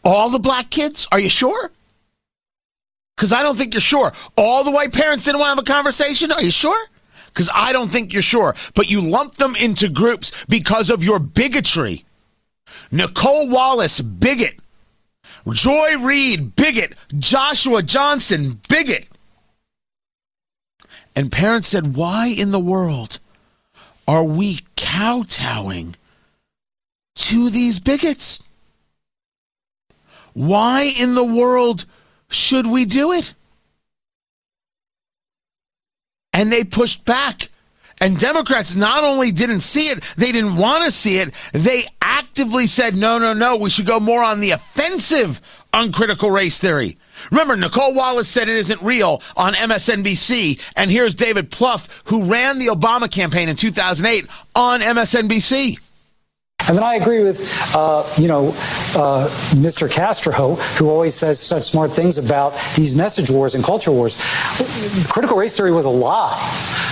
All 0.04 0.30
the 0.30 0.38
black 0.38 0.70
kids? 0.70 1.06
Are 1.12 1.20
you 1.20 1.28
sure? 1.28 1.70
Because 3.16 3.32
I 3.32 3.42
don't 3.42 3.56
think 3.56 3.72
you're 3.72 3.80
sure. 3.80 4.12
All 4.36 4.64
the 4.64 4.70
white 4.70 4.92
parents 4.92 5.24
didn't 5.24 5.40
want 5.40 5.48
to 5.48 5.56
have 5.56 5.68
a 5.68 5.72
conversation? 5.72 6.32
Are 6.32 6.42
you 6.42 6.50
sure? 6.50 6.78
Because 7.28 7.48
I 7.54 7.72
don't 7.72 7.90
think 7.90 8.12
you're 8.12 8.22
sure. 8.22 8.54
But 8.74 8.90
you 8.90 9.00
lump 9.00 9.36
them 9.36 9.56
into 9.56 9.88
groups 9.88 10.44
because 10.48 10.90
of 10.90 11.02
your 11.02 11.18
bigotry. 11.18 12.04
Nicolle 12.90 13.48
Wallace, 13.48 14.00
bigot. 14.00 14.60
Joy 15.48 15.96
Reid, 15.98 16.56
bigot. 16.56 16.94
Joshua 17.16 17.82
Johnson, 17.82 18.60
bigot. 18.68 19.08
And 21.16 21.32
parents 21.32 21.66
said, 21.68 21.96
Why 21.96 22.26
in 22.28 22.52
the 22.52 22.60
world 22.60 23.18
are 24.06 24.22
we 24.22 24.60
kowtowing 24.76 25.96
to 27.16 27.50
these 27.50 27.80
bigots? 27.80 28.42
Why 30.34 30.92
in 31.00 31.14
the 31.14 31.24
world 31.24 31.86
should 32.28 32.66
we 32.66 32.84
do 32.84 33.12
it? 33.12 33.32
And 36.34 36.52
they 36.52 36.62
pushed 36.62 37.06
back 37.06 37.48
And 38.00 38.18
Democrats 38.18 38.76
not 38.76 39.04
only 39.04 39.32
didn't 39.32 39.60
see 39.60 39.88
it, 39.88 40.04
they 40.16 40.32
didn't 40.32 40.56
want 40.56 40.84
to 40.84 40.90
see 40.90 41.18
it. 41.18 41.32
They 41.52 41.84
actively 42.02 42.66
said, 42.66 42.94
no, 42.94 43.18
no, 43.18 43.32
no, 43.32 43.56
we 43.56 43.70
should 43.70 43.86
go 43.86 43.98
more 43.98 44.22
on 44.22 44.40
the 44.40 44.50
offensive 44.50 45.40
on 45.72 45.92
critical 45.92 46.30
race 46.30 46.58
theory. 46.58 46.98
Remember, 47.30 47.56
Nicolle 47.56 47.94
Wallace 47.94 48.28
said 48.28 48.48
it 48.48 48.56
isn't 48.56 48.82
real 48.82 49.22
on 49.36 49.54
MSNBC. 49.54 50.60
And 50.76 50.90
here's 50.90 51.14
David 51.14 51.50
Plouffe, 51.50 51.88
who 52.04 52.24
ran 52.24 52.58
the 52.58 52.66
Obama 52.66 53.10
campaign 53.10 53.48
in 53.48 53.56
2008 53.56 54.28
on 54.54 54.80
MSNBC. 54.80 55.78
And 56.68 56.76
then 56.76 56.82
I 56.82 56.94
agree 56.96 57.22
with, 57.22 57.40
uh, 57.76 58.04
you 58.18 58.26
know, 58.26 58.48
uh, 58.48 59.28
Mr. 59.54 59.90
Castro, 59.90 60.56
who 60.56 60.90
always 60.90 61.14
says 61.14 61.38
such 61.38 61.62
smart 61.64 61.92
things 61.92 62.18
about 62.18 62.58
these 62.74 62.94
message 62.94 63.30
wars 63.30 63.54
and 63.54 63.62
culture 63.62 63.92
wars. 63.92 64.16
Critical 65.08 65.36
race 65.36 65.56
theory 65.56 65.70
was 65.70 65.84
a 65.84 65.90
lie. 65.90 66.34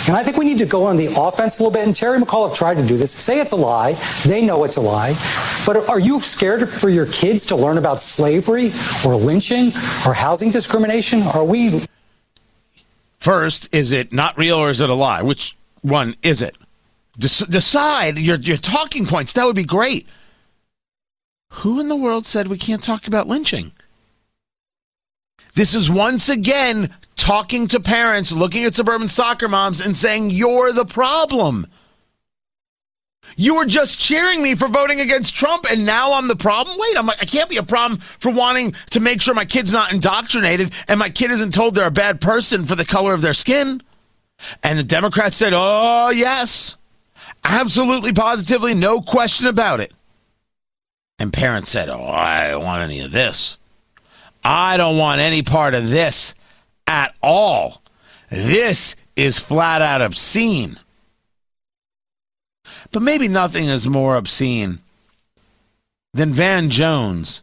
And 0.06 0.16
I 0.16 0.22
think 0.22 0.36
we 0.36 0.44
need 0.44 0.58
to 0.58 0.66
go 0.66 0.84
on 0.84 0.96
the 0.96 1.06
offense 1.16 1.58
a 1.58 1.62
little 1.62 1.72
bit. 1.72 1.86
And 1.86 1.96
Terry 1.96 2.18
McAuliffe 2.18 2.54
tried 2.54 2.76
to 2.76 2.86
do 2.86 2.96
this. 2.96 3.10
Say 3.12 3.40
it's 3.40 3.52
a 3.52 3.56
lie. 3.56 3.94
They 4.26 4.42
know 4.42 4.64
it's 4.64 4.76
a 4.76 4.80
lie. 4.80 5.16
But 5.64 5.88
are 5.88 5.98
you 5.98 6.20
scared 6.20 6.68
for 6.68 6.90
your 6.90 7.06
kids 7.06 7.46
to 7.46 7.56
learn 7.56 7.78
about 7.78 8.02
slavery 8.02 8.72
or 9.06 9.16
lynching 9.16 9.68
or 10.06 10.12
housing 10.12 10.50
discrimination? 10.50 11.22
Are 11.22 11.44
we. 11.44 11.80
First, 13.18 13.74
is 13.74 13.92
it 13.92 14.12
not 14.12 14.36
real 14.36 14.56
or 14.56 14.68
is 14.68 14.82
it 14.82 14.90
a 14.90 14.94
lie? 14.94 15.22
Which 15.22 15.56
one 15.80 16.16
is 16.22 16.42
it? 16.42 16.56
decide 17.16 18.18
your, 18.18 18.36
your 18.38 18.56
talking 18.56 19.06
points. 19.06 19.32
That 19.32 19.46
would 19.46 19.56
be 19.56 19.64
great. 19.64 20.08
Who 21.50 21.78
in 21.78 21.88
the 21.88 21.96
world 21.96 22.26
said 22.26 22.48
we 22.48 22.58
can't 22.58 22.82
talk 22.82 23.06
about 23.06 23.28
lynching? 23.28 23.72
This 25.54 25.74
is 25.74 25.88
once 25.88 26.28
again 26.28 26.92
talking 27.24 27.66
to 27.68 27.80
parents, 27.80 28.32
looking 28.32 28.64
at 28.64 28.74
suburban 28.74 29.08
soccer 29.08 29.48
moms, 29.48 29.84
and 29.84 29.96
saying, 29.96 30.28
You're 30.28 30.72
the 30.72 30.84
problem. 30.84 31.66
You 33.36 33.54
were 33.56 33.64
just 33.64 33.98
cheering 33.98 34.42
me 34.42 34.54
for 34.54 34.68
voting 34.68 35.00
against 35.00 35.34
Trump, 35.34 35.64
and 35.70 35.86
now 35.86 36.12
I'm 36.12 36.28
the 36.28 36.36
problem. 36.36 36.76
Wait, 36.78 36.98
I'm, 36.98 37.06
like, 37.06 37.22
I 37.22 37.24
can't 37.24 37.48
be 37.48 37.56
a 37.56 37.62
problem 37.62 37.98
for 38.18 38.30
wanting 38.30 38.72
to 38.90 39.00
make 39.00 39.22
sure 39.22 39.34
my 39.34 39.46
kid's 39.46 39.72
not 39.72 39.92
indoctrinated 39.92 40.72
and 40.86 41.00
my 41.00 41.08
kid 41.08 41.30
isn't 41.30 41.54
told 41.54 41.74
they're 41.74 41.86
a 41.86 41.90
bad 41.90 42.20
person 42.20 42.66
for 42.66 42.74
the 42.74 42.84
color 42.84 43.14
of 43.14 43.22
their 43.22 43.34
skin. 43.34 43.80
And 44.62 44.78
the 44.78 44.84
Democrats 44.84 45.36
said, 45.36 45.52
Oh, 45.56 46.10
yes. 46.14 46.76
Absolutely, 47.42 48.12
positively, 48.12 48.74
no 48.74 49.00
question 49.00 49.46
about 49.46 49.80
it. 49.80 49.92
And 51.18 51.32
parents 51.32 51.70
said, 51.70 51.88
Oh, 51.88 52.04
I 52.04 52.50
don't 52.50 52.64
want 52.64 52.82
any 52.82 53.00
of 53.00 53.12
this. 53.12 53.56
I 54.44 54.76
don't 54.76 54.98
want 54.98 55.22
any 55.22 55.42
part 55.42 55.74
of 55.74 55.88
this 55.88 56.34
at 56.86 57.16
all. 57.22 57.82
This 58.30 58.96
is 59.16 59.38
flat 59.38 59.82
out 59.82 60.00
obscene. 60.00 60.78
But 62.92 63.02
maybe 63.02 63.28
nothing 63.28 63.66
is 63.66 63.88
more 63.88 64.16
obscene 64.16 64.78
than 66.12 66.32
Van 66.32 66.70
Jones 66.70 67.42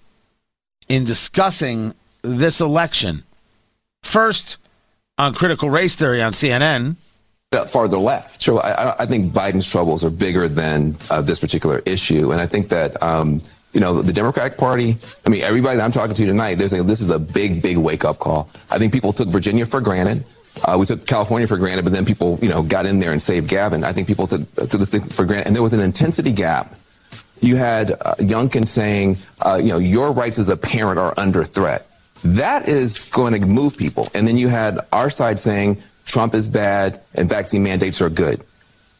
in 0.88 1.04
discussing 1.04 1.94
this 2.22 2.62
election. 2.62 3.24
First, 4.04 4.58
on 5.18 5.34
critical 5.34 5.70
race 5.70 5.96
theory 5.96 6.22
on 6.22 6.32
CNN, 6.32 6.96
farther 7.68 7.98
left. 7.98 8.42
So 8.42 8.60
I, 8.60 9.04
I, 9.04 9.06
think 9.06 9.34
Biden's 9.34 9.70
troubles 9.70 10.06
are 10.06 10.10
bigger 10.10 10.48
than 10.48 10.96
uh, 11.10 11.22
this 11.22 11.40
particular 11.40 11.80
issue, 11.86 12.32
and 12.32 12.40
I 12.40 12.48
think 12.48 12.70
that 12.70 13.02
um, 13.04 13.42
you 13.74 13.80
know 13.80 14.01
the 14.01 14.13
Democratic 14.13 14.58
Party. 14.58 14.98
I 15.25 15.30
mean, 15.30 15.42
everybody 15.42 15.78
that 15.78 15.84
I'm 15.84 15.92
talking 15.92 16.16
to 16.16 16.25
tonight, 16.25 16.56
they're 16.56 16.68
saying 16.68 16.86
this 16.86 17.01
is 17.01 17.10
a 17.10 17.20
big, 17.20 17.62
big 17.62 17.78
wake 17.78 18.06
up 18.06 18.20
call. 18.20 18.50
I 18.70 18.78
think 18.78 18.94
people 18.94 19.13
took 19.13 19.30
Virginia 19.30 19.66
for 19.66 19.82
granted. 19.82 20.25
Uh, 20.63 20.78
we 20.78 20.86
took 20.86 21.08
California 21.08 21.48
for 21.48 21.58
granted, 21.58 21.84
but 21.84 21.94
then 21.94 22.06
people, 22.06 22.38
you 22.42 22.50
know, 22.50 22.62
got 22.62 22.86
in 22.86 23.00
there 23.00 23.12
and 23.13 23.22
saved 23.22 23.48
Gavin. 23.48 23.84
I 23.84 23.94
think 23.94 24.08
people 24.08 24.28
took, 24.28 24.54
took 24.56 24.72
this 24.72 24.90
thing 24.90 25.01
for 25.01 25.25
granted, 25.25 25.48
and 25.48 25.56
there 25.56 25.63
was 25.63 25.74
an 25.74 25.80
intensity 25.80 26.34
gap. 26.34 26.75
You 27.40 27.56
had 27.56 27.92
uh, 27.92 28.16
Youngkin 28.20 28.68
saying, 28.68 29.18
uh, 29.40 29.60
you 29.62 29.70
know, 29.70 29.80
your 29.80 30.12
rights 30.12 30.38
as 30.38 30.50
a 30.50 30.58
parent 30.58 31.00
are 31.00 31.13
under 31.18 31.44
threat. 31.44 31.88
That 32.24 32.68
is 32.68 33.06
going 33.06 33.40
to 33.40 33.48
move 33.48 33.78
people. 33.78 34.08
And 34.13 34.28
then 34.28 34.38
you 34.38 34.48
had 34.48 34.80
our 34.92 35.10
side 35.10 35.40
saying, 35.40 35.82
Trump 36.06 36.36
is 36.36 36.50
bad 36.50 37.01
and 37.16 37.28
vaccine 37.28 37.63
mandates 37.63 38.01
are 38.01 38.10
good. 38.10 38.44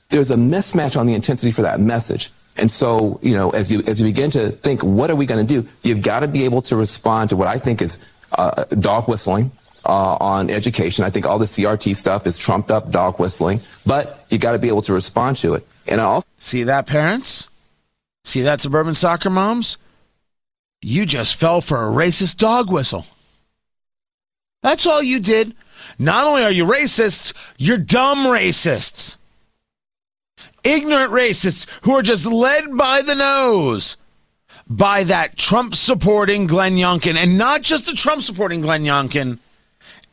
There's 0.10 0.32
a 0.32 0.36
mismatch 0.36 1.00
on 1.00 1.06
the 1.06 1.14
intensity 1.14 1.52
for 1.52 1.62
that 1.62 1.80
message. 1.80 2.32
And 2.58 2.70
so, 2.70 3.20
you 3.22 3.34
know, 3.34 3.52
as 3.52 3.72
you 3.72 3.82
as 3.88 4.00
you 4.00 4.08
begin 4.08 4.30
to 4.32 4.50
think, 4.50 4.84
what 4.84 5.10
are 5.10 5.16
we 5.16 5.26
going 5.26 5.46
to 5.46 5.62
do? 5.62 5.68
You've 5.84 6.02
got 6.02 6.20
to 6.20 6.28
be 6.28 6.46
able 6.46 6.62
to 6.64 6.76
respond 6.76 7.30
to 7.30 7.38
what 7.38 7.48
I 7.48 7.58
think 7.58 7.82
is 7.82 7.98
uh, 8.34 8.66
dog 8.66 9.08
whistling 9.08 9.52
uh, 9.86 10.18
on 10.20 10.50
education. 10.50 11.06
I 11.06 11.10
think 11.10 11.26
all 11.26 11.40
the 11.40 11.46
CRT 11.46 11.96
stuff 11.96 12.28
is 12.28 12.38
trumped 12.38 12.72
up 12.72 12.92
dog 12.92 13.20
whistling, 13.20 13.62
but 13.86 14.26
you 14.30 14.38
got 14.38 14.52
to 14.52 14.60
be 14.60 14.68
able 14.68 14.82
to 14.84 14.94
respond 14.94 15.38
to 15.38 15.54
it. 15.54 15.66
And 15.88 16.00
I 16.02 16.06
also 16.06 16.28
see 16.38 16.64
that 16.64 16.88
parents, 16.88 17.50
see 18.24 18.42
that 18.42 18.62
suburban 18.62 18.94
soccer 18.94 19.30
moms, 19.30 19.78
you 20.82 21.06
just 21.06 21.40
fell 21.40 21.62
for 21.62 21.78
a 21.78 21.92
racist 21.92 22.38
dog 22.38 22.72
whistle. 22.72 23.06
That's 24.62 24.86
all 24.86 25.02
you 25.02 25.20
did. 25.20 25.56
Not 25.98 26.28
only 26.28 26.44
are 26.44 26.52
you 26.52 26.66
racists, 26.66 27.34
you're 27.58 27.78
dumb 27.78 28.20
racists. 28.26 29.18
Ignorant 30.64 31.12
racists 31.12 31.68
who 31.84 31.96
are 31.96 32.02
just 32.02 32.26
led 32.26 32.78
by 32.78 33.02
the 33.02 33.16
nose 33.16 33.98
by 34.68 35.04
that 35.04 35.38
Trump 35.38 35.76
supporting 35.76 36.48
Glenn 36.48 36.76
Youngkin. 36.76 37.16
And 37.16 37.38
not 37.38 37.62
just 37.62 37.88
a 37.88 37.94
Trump 37.94 38.22
supporting 38.22 38.62
Glenn 38.62 38.84
Youngkin, 38.84 39.40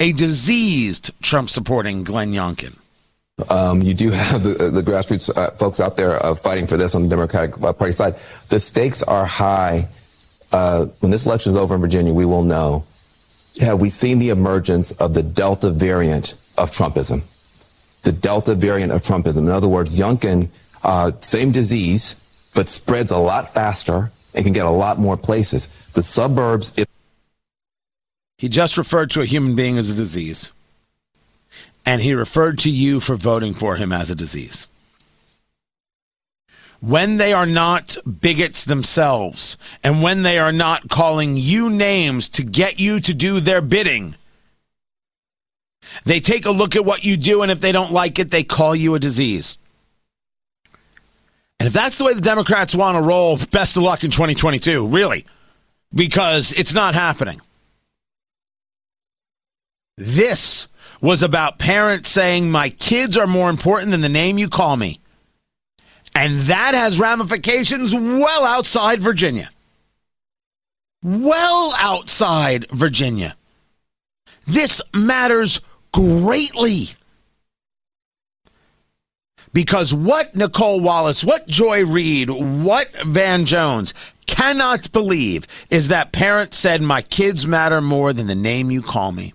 a 0.00 0.12
diseased 0.12 1.10
Trump 1.22 1.50
supporting 1.50 2.02
Glenn 2.02 2.32
Youngkin. 2.32 2.76
Um, 3.50 3.82
you 3.82 3.94
do 3.94 4.10
have 4.10 4.42
the, 4.42 4.70
the 4.70 4.82
grassroots 4.82 5.34
uh, 5.36 5.52
folks 5.52 5.78
out 5.78 5.96
there 5.96 6.24
uh, 6.24 6.34
fighting 6.34 6.66
for 6.66 6.76
this 6.76 6.94
on 6.94 7.04
the 7.04 7.08
Democratic 7.08 7.60
uh, 7.62 7.72
Party 7.72 7.92
side. 7.92 8.16
The 8.48 8.58
stakes 8.58 9.02
are 9.02 9.26
high. 9.26 9.88
Uh, 10.50 10.86
when 11.00 11.12
this 11.12 11.26
election 11.26 11.50
is 11.50 11.56
over 11.56 11.74
in 11.74 11.80
Virginia, 11.80 12.12
we 12.12 12.24
will 12.24 12.42
know 12.42 12.84
have 13.60 13.80
we 13.80 13.90
seen 13.90 14.18
the 14.18 14.30
emergence 14.30 14.92
of 14.92 15.14
the 15.14 15.22
Delta 15.22 15.70
variant 15.70 16.34
of 16.56 16.70
Trumpism? 16.70 17.22
The 18.08 18.12
Delta 18.12 18.54
variant 18.54 18.90
of 18.90 19.02
Trumpism. 19.02 19.36
In 19.36 19.50
other 19.50 19.68
words, 19.68 19.98
Youngkin, 19.98 20.48
uh, 20.82 21.12
same 21.20 21.52
disease, 21.52 22.18
but 22.54 22.66
spreads 22.66 23.10
a 23.10 23.18
lot 23.18 23.52
faster 23.52 24.10
and 24.34 24.46
can 24.46 24.54
get 24.54 24.64
a 24.64 24.70
lot 24.70 24.98
more 24.98 25.18
places. 25.18 25.68
The 25.92 26.02
suburbs. 26.02 26.72
It- 26.74 26.88
he 28.38 28.48
just 28.48 28.78
referred 28.78 29.10
to 29.10 29.20
a 29.20 29.26
human 29.26 29.54
being 29.54 29.76
as 29.76 29.90
a 29.90 29.94
disease. 29.94 30.52
And 31.84 32.00
he 32.00 32.14
referred 32.14 32.58
to 32.60 32.70
you 32.70 32.98
for 32.98 33.14
voting 33.14 33.52
for 33.52 33.76
him 33.76 33.92
as 33.92 34.10
a 34.10 34.14
disease 34.14 34.66
when 36.80 37.18
they 37.18 37.34
are 37.34 37.44
not 37.44 37.98
bigots 38.20 38.64
themselves 38.64 39.58
and 39.84 40.02
when 40.02 40.22
they 40.22 40.38
are 40.38 40.52
not 40.52 40.88
calling 40.88 41.36
you 41.36 41.68
names 41.68 42.30
to 42.30 42.42
get 42.42 42.80
you 42.80 43.00
to 43.00 43.12
do 43.12 43.38
their 43.38 43.60
bidding, 43.60 44.14
they 46.04 46.20
take 46.20 46.46
a 46.46 46.50
look 46.50 46.76
at 46.76 46.84
what 46.84 47.04
you 47.04 47.16
do, 47.16 47.42
and 47.42 47.50
if 47.50 47.60
they 47.60 47.72
don't 47.72 47.92
like 47.92 48.18
it, 48.18 48.30
they 48.30 48.44
call 48.44 48.74
you 48.74 48.94
a 48.94 48.98
disease. 48.98 49.58
And 51.60 51.66
if 51.66 51.72
that's 51.72 51.98
the 51.98 52.04
way 52.04 52.14
the 52.14 52.20
Democrats 52.20 52.74
want 52.74 52.96
to 52.96 53.02
roll, 53.02 53.38
best 53.50 53.76
of 53.76 53.82
luck 53.82 54.04
in 54.04 54.10
2022, 54.10 54.86
really, 54.86 55.26
because 55.92 56.52
it's 56.52 56.74
not 56.74 56.94
happening. 56.94 57.40
This 59.96 60.68
was 61.00 61.24
about 61.24 61.58
parents 61.58 62.08
saying, 62.08 62.50
My 62.50 62.70
kids 62.70 63.16
are 63.16 63.26
more 63.26 63.50
important 63.50 63.90
than 63.90 64.00
the 64.00 64.08
name 64.08 64.38
you 64.38 64.48
call 64.48 64.76
me. 64.76 65.00
And 66.14 66.40
that 66.42 66.74
has 66.74 66.98
ramifications 66.98 67.94
well 67.94 68.44
outside 68.44 69.00
Virginia. 69.00 69.50
Well 71.02 71.72
outside 71.78 72.68
Virginia. 72.70 73.36
This 74.46 74.80
matters 74.94 75.60
greatly. 75.92 76.88
Because 79.52 79.94
what 79.94 80.34
Nicolle 80.34 80.80
Wallace, 80.80 81.24
what 81.24 81.46
Joy 81.46 81.84
Reid, 81.84 82.30
what 82.30 82.90
Van 83.04 83.46
Jones 83.46 83.94
cannot 84.26 84.92
believe 84.92 85.46
is 85.70 85.88
that 85.88 86.12
parents 86.12 86.56
said, 86.56 86.82
My 86.82 87.02
kids 87.02 87.46
matter 87.46 87.80
more 87.80 88.12
than 88.12 88.26
the 88.26 88.34
name 88.34 88.70
you 88.70 88.82
call 88.82 89.10
me. 89.12 89.32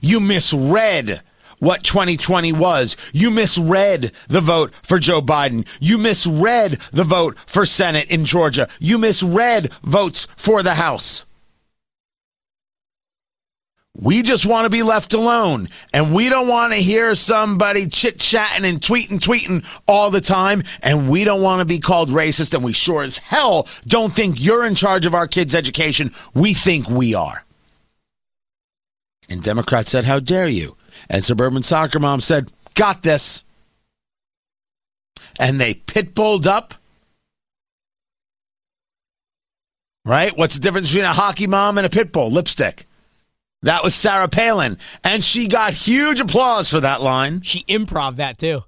You 0.00 0.20
misread 0.20 1.22
what 1.58 1.82
2020 1.82 2.52
was. 2.52 2.96
You 3.12 3.30
misread 3.30 4.12
the 4.28 4.40
vote 4.40 4.74
for 4.82 4.98
Joe 4.98 5.22
Biden. 5.22 5.66
You 5.80 5.98
misread 5.98 6.72
the 6.92 7.04
vote 7.04 7.38
for 7.46 7.64
Senate 7.64 8.10
in 8.10 8.24
Georgia. 8.24 8.68
You 8.78 8.98
misread 8.98 9.72
votes 9.82 10.26
for 10.36 10.62
the 10.62 10.74
House. 10.74 11.24
We 13.96 14.22
just 14.22 14.44
want 14.44 14.64
to 14.64 14.70
be 14.70 14.82
left 14.82 15.14
alone. 15.14 15.68
And 15.92 16.14
we 16.14 16.28
don't 16.28 16.48
want 16.48 16.72
to 16.72 16.78
hear 16.78 17.14
somebody 17.14 17.86
chit 17.86 18.18
chatting 18.18 18.64
and 18.64 18.80
tweeting, 18.80 19.20
tweeting 19.20 19.64
all 19.86 20.10
the 20.10 20.20
time. 20.20 20.64
And 20.82 21.08
we 21.08 21.24
don't 21.24 21.42
want 21.42 21.60
to 21.60 21.64
be 21.64 21.78
called 21.78 22.10
racist. 22.10 22.54
And 22.54 22.64
we 22.64 22.72
sure 22.72 23.02
as 23.02 23.18
hell 23.18 23.68
don't 23.86 24.14
think 24.14 24.42
you're 24.42 24.66
in 24.66 24.74
charge 24.74 25.06
of 25.06 25.14
our 25.14 25.28
kids' 25.28 25.54
education. 25.54 26.12
We 26.34 26.54
think 26.54 26.88
we 26.88 27.14
are. 27.14 27.44
And 29.28 29.42
Democrats 29.42 29.90
said, 29.90 30.04
How 30.04 30.18
dare 30.18 30.48
you? 30.48 30.76
And 31.08 31.24
suburban 31.24 31.62
soccer 31.62 31.98
mom 31.98 32.20
said, 32.20 32.50
got 32.74 33.02
this. 33.02 33.42
And 35.38 35.60
they 35.60 35.74
pit 35.74 36.14
bulled 36.14 36.46
up. 36.46 36.74
Right? 40.04 40.36
What's 40.36 40.54
the 40.54 40.60
difference 40.60 40.88
between 40.88 41.04
a 41.04 41.12
hockey 41.12 41.46
mom 41.46 41.78
and 41.78 41.86
a 41.86 41.90
pit 41.90 42.12
bull? 42.12 42.30
Lipstick. 42.30 42.86
That 43.64 43.82
was 43.82 43.94
Sarah 43.94 44.28
Palin. 44.28 44.76
And 45.02 45.24
she 45.24 45.48
got 45.48 45.72
huge 45.72 46.20
applause 46.20 46.68
for 46.68 46.80
that 46.80 47.00
line. 47.00 47.40
She 47.40 47.64
improv 47.64 48.16
that 48.16 48.36
too. 48.36 48.62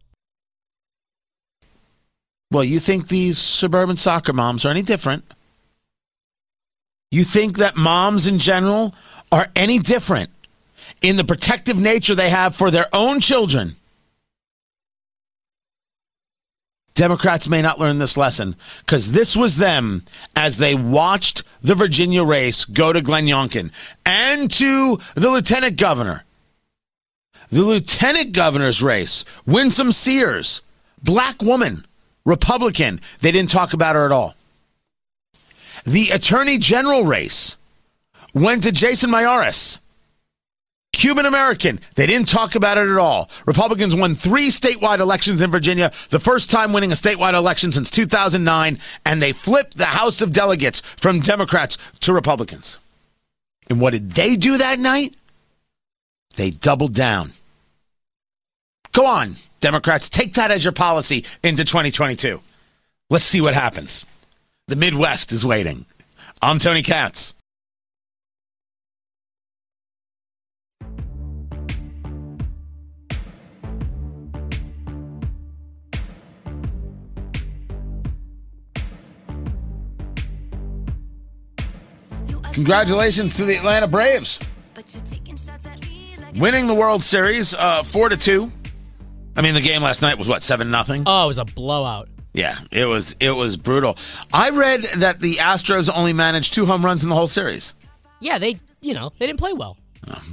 Well, 2.50 2.64
you 2.64 2.80
think 2.80 3.08
these 3.08 3.38
suburban 3.38 3.96
soccer 3.96 4.32
moms 4.32 4.64
are 4.64 4.70
any 4.70 4.82
different? 4.82 5.24
You 7.10 7.24
think 7.24 7.58
that 7.58 7.76
moms 7.76 8.26
in 8.26 8.38
general 8.38 8.94
are 9.30 9.48
any 9.54 9.78
different 9.78 10.30
in 11.02 11.16
the 11.16 11.24
protective 11.24 11.76
nature 11.76 12.14
they 12.14 12.30
have 12.30 12.56
for 12.56 12.70
their 12.70 12.86
own 12.94 13.20
children? 13.20 13.74
Democrats 16.96 17.46
may 17.46 17.60
not 17.60 17.78
learn 17.78 17.98
this 17.98 18.16
lesson 18.16 18.56
because 18.78 19.12
this 19.12 19.36
was 19.36 19.58
them 19.58 20.02
as 20.34 20.56
they 20.56 20.74
watched 20.74 21.44
the 21.60 21.74
Virginia 21.74 22.24
race 22.24 22.64
go 22.64 22.90
to 22.90 23.02
Glenn 23.02 23.26
Youngkin 23.26 23.70
and 24.06 24.50
to 24.52 24.98
the 25.14 25.30
lieutenant 25.30 25.76
governor. 25.76 26.24
The 27.50 27.60
lieutenant 27.60 28.32
governor's 28.32 28.82
race, 28.82 29.26
Winsome 29.46 29.92
Sears, 29.92 30.62
black 31.02 31.42
woman, 31.42 31.84
Republican. 32.24 33.02
They 33.20 33.30
didn't 33.30 33.50
talk 33.50 33.74
about 33.74 33.94
her 33.94 34.06
at 34.06 34.12
all. 34.12 34.34
The 35.84 36.10
attorney 36.10 36.56
general 36.56 37.04
race 37.04 37.58
went 38.32 38.62
to 38.62 38.72
Jason 38.72 39.10
Miyares, 39.10 39.80
Cuban 40.92 41.26
American. 41.26 41.78
They 41.94 42.06
didn't 42.06 42.28
talk 42.28 42.54
about 42.54 42.78
it 42.78 42.88
at 42.88 42.96
all. 42.96 43.30
Republicans 43.46 43.94
won 43.94 44.14
three 44.14 44.48
statewide 44.48 44.98
elections 44.98 45.42
in 45.42 45.50
Virginia, 45.50 45.92
the 46.08 46.20
first 46.20 46.50
time 46.50 46.72
winning 46.72 46.90
a 46.90 46.94
statewide 46.94 47.34
election 47.34 47.70
since 47.70 47.90
2009, 47.90 48.78
and 49.04 49.22
they 49.22 49.32
flipped 49.32 49.76
the 49.76 49.84
House 49.84 50.22
of 50.22 50.32
Delegates 50.32 50.80
from 50.80 51.20
Democrats 51.20 51.76
to 52.00 52.12
Republicans. 52.14 52.78
And 53.68 53.80
what 53.80 53.92
did 53.92 54.12
they 54.12 54.36
do 54.36 54.58
that 54.58 54.78
night? 54.78 55.14
They 56.36 56.50
doubled 56.50 56.94
down. 56.94 57.32
Go 58.92 59.04
on, 59.04 59.36
Democrats, 59.60 60.08
take 60.08 60.34
that 60.34 60.50
as 60.50 60.64
your 60.64 60.72
policy 60.72 61.24
into 61.42 61.64
2022. 61.64 62.40
Let's 63.10 63.26
see 63.26 63.42
what 63.42 63.54
happens. 63.54 64.06
The 64.68 64.76
Midwest 64.76 65.30
is 65.30 65.44
waiting. 65.44 65.84
I'm 66.42 66.58
Tony 66.58 66.82
Katz. 66.82 67.34
Congratulations 82.56 83.36
to 83.36 83.44
the 83.44 83.54
Atlanta 83.54 83.86
Braves. 83.86 84.40
Winning 86.36 86.66
the 86.66 86.74
World 86.74 87.02
Series 87.02 87.52
uh, 87.52 87.82
4 87.82 88.08
to 88.08 88.16
2. 88.16 88.50
I 89.36 89.42
mean, 89.42 89.52
the 89.52 89.60
game 89.60 89.82
last 89.82 90.00
night 90.00 90.16
was 90.16 90.26
what, 90.26 90.42
7 90.42 90.70
nothing? 90.70 91.02
Oh, 91.04 91.24
it 91.24 91.26
was 91.26 91.36
a 91.36 91.44
blowout. 91.44 92.08
Yeah, 92.32 92.56
it 92.72 92.86
was 92.86 93.14
it 93.20 93.32
was 93.32 93.58
brutal. 93.58 93.98
I 94.32 94.48
read 94.50 94.84
that 94.96 95.20
the 95.20 95.34
Astros 95.34 95.90
only 95.94 96.14
managed 96.14 96.54
two 96.54 96.64
home 96.64 96.82
runs 96.82 97.02
in 97.02 97.10
the 97.10 97.14
whole 97.14 97.26
series. 97.26 97.74
Yeah, 98.20 98.38
they, 98.38 98.58
you 98.80 98.94
know, 98.94 99.12
they 99.18 99.26
didn't 99.26 99.38
play 99.38 99.52
well. 99.52 99.76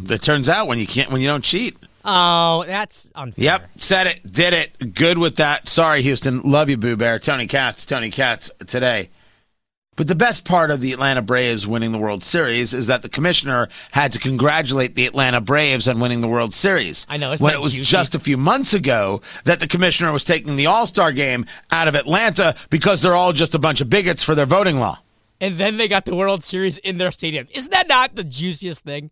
It 0.09 0.21
turns 0.21 0.47
out 0.47 0.67
when 0.67 0.79
you 0.79 0.87
can't 0.87 1.11
when 1.11 1.19
you 1.19 1.27
don't 1.27 1.43
cheat. 1.43 1.75
Oh, 2.05 2.63
that's 2.65 3.09
unfair. 3.15 3.43
Yep, 3.43 3.69
said 3.77 4.07
it, 4.07 4.31
did 4.31 4.53
it. 4.53 4.95
Good 4.95 5.17
with 5.17 5.35
that. 5.37 5.67
Sorry, 5.67 6.01
Houston. 6.01 6.41
Love 6.43 6.69
you, 6.69 6.77
Boo 6.77 6.95
Bear. 6.95 7.19
Tony 7.19 7.47
Katz, 7.47 7.85
Tony 7.85 8.09
Katz 8.09 8.49
today. 8.65 9.09
But 9.95 10.07
the 10.07 10.15
best 10.15 10.43
part 10.43 10.71
of 10.71 10.81
the 10.81 10.91
Atlanta 10.91 11.21
Braves 11.21 11.67
winning 11.67 11.91
the 11.91 11.99
World 11.99 12.23
Series 12.23 12.73
is 12.73 12.87
that 12.87 13.03
the 13.03 13.09
commissioner 13.09 13.69
had 13.91 14.11
to 14.13 14.19
congratulate 14.19 14.95
the 14.95 15.05
Atlanta 15.05 15.39
Braves 15.39 15.87
on 15.87 15.99
winning 15.99 16.21
the 16.21 16.27
World 16.27 16.51
Series. 16.53 17.05
I 17.07 17.17
know, 17.17 17.35
when 17.37 17.53
it 17.53 17.61
was 17.61 17.73
juicy? 17.73 17.91
just 17.91 18.15
a 18.15 18.19
few 18.19 18.35
months 18.35 18.73
ago 18.73 19.21
that 19.43 19.59
the 19.59 19.67
commissioner 19.67 20.11
was 20.11 20.23
taking 20.23 20.55
the 20.55 20.65
All 20.65 20.87
Star 20.87 21.11
game 21.11 21.45
out 21.69 21.87
of 21.87 21.93
Atlanta 21.93 22.55
because 22.71 23.03
they're 23.03 23.13
all 23.15 23.33
just 23.33 23.53
a 23.53 23.59
bunch 23.59 23.81
of 23.81 23.89
bigots 23.89 24.23
for 24.23 24.33
their 24.33 24.47
voting 24.47 24.79
law. 24.79 24.97
And 25.39 25.57
then 25.57 25.77
they 25.77 25.87
got 25.87 26.05
the 26.05 26.15
World 26.15 26.43
Series 26.43 26.79
in 26.79 26.97
their 26.97 27.11
stadium. 27.11 27.47
Isn't 27.51 27.71
that 27.71 27.87
not 27.87 28.15
the 28.15 28.23
juiciest 28.23 28.83
thing? 28.83 29.11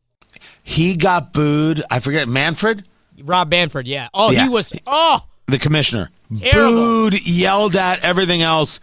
He 0.63 0.95
got 0.95 1.31
booed. 1.33 1.83
I 1.91 1.99
forget 1.99 2.27
Manfred, 2.27 2.87
Rob 3.23 3.51
Manfred, 3.51 3.85
yeah. 3.85 4.07
Oh, 4.13 4.31
Yeah. 4.31 4.43
he 4.43 4.49
was. 4.49 4.73
Oh, 4.87 5.19
the 5.45 5.59
commissioner, 5.59 6.09
Terrible. 6.39 6.71
booed, 6.71 7.27
yelled 7.27 7.75
at, 7.75 7.99
everything 8.03 8.41
else. 8.41 8.79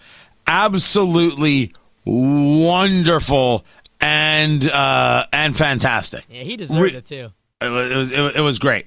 Absolutely 0.47 1.73
wonderful 2.09 3.65
and 4.01 4.69
uh, 4.69 5.27
and 5.33 5.57
fantastic. 5.57 6.25
yeah, 6.29 6.43
he 6.43 6.57
deserved 6.57 6.81
Re- 6.81 6.95
it 6.95 7.07
too. 7.07 7.31
It 7.61 7.69
was, 7.69 8.11
it 8.13 8.21
was, 8.21 8.37
it 8.37 8.41
was, 8.41 8.59
great. 8.59 8.87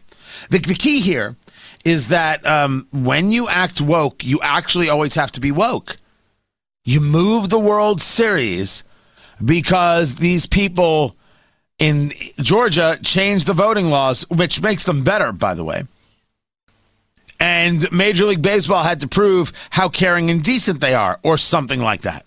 The, 0.49 0.60
the 0.60 0.75
key 0.75 1.01
here 1.01 1.36
is 1.84 2.07
that 2.07 2.45
um, 2.47 2.88
when 2.93 3.31
you 3.31 3.49
act 3.49 3.81
woke, 3.81 4.25
you 4.25 4.39
actually 4.41 4.88
always 4.88 5.15
have 5.15 5.31
to 5.34 5.41
be 5.41 5.51
woke. 5.51 5.97
You 6.86 7.01
move 7.01 7.49
the 7.49 7.60
World 7.60 8.01
Series 8.01 8.86
because 9.43 10.15
these 10.15 10.45
people 10.45 11.17
in 11.79 12.12
Georgia 12.39 12.97
changed 13.03 13.45
the 13.45 13.53
voting 13.53 13.88
laws, 13.88 14.25
which 14.29 14.62
makes 14.62 14.86
them 14.86 15.03
better, 15.03 15.34
by 15.34 15.53
the 15.53 15.65
way. 15.65 15.84
And 17.41 17.91
Major 17.91 18.25
League 18.25 18.41
Baseball 18.41 18.84
had 18.84 19.01
to 19.01 19.07
prove 19.07 19.51
how 19.71 19.89
caring 19.89 20.29
and 20.29 20.41
decent 20.41 20.79
they 20.79 20.93
are, 20.93 21.19
or 21.23 21.38
something 21.38 21.81
like 21.81 22.03
that. 22.03 22.25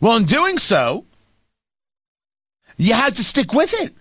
Well, 0.00 0.16
in 0.16 0.24
doing 0.24 0.58
so, 0.58 1.04
you 2.76 2.94
had 2.94 3.14
to 3.16 3.24
stick 3.24 3.52
with 3.52 3.74
it. 3.80 3.94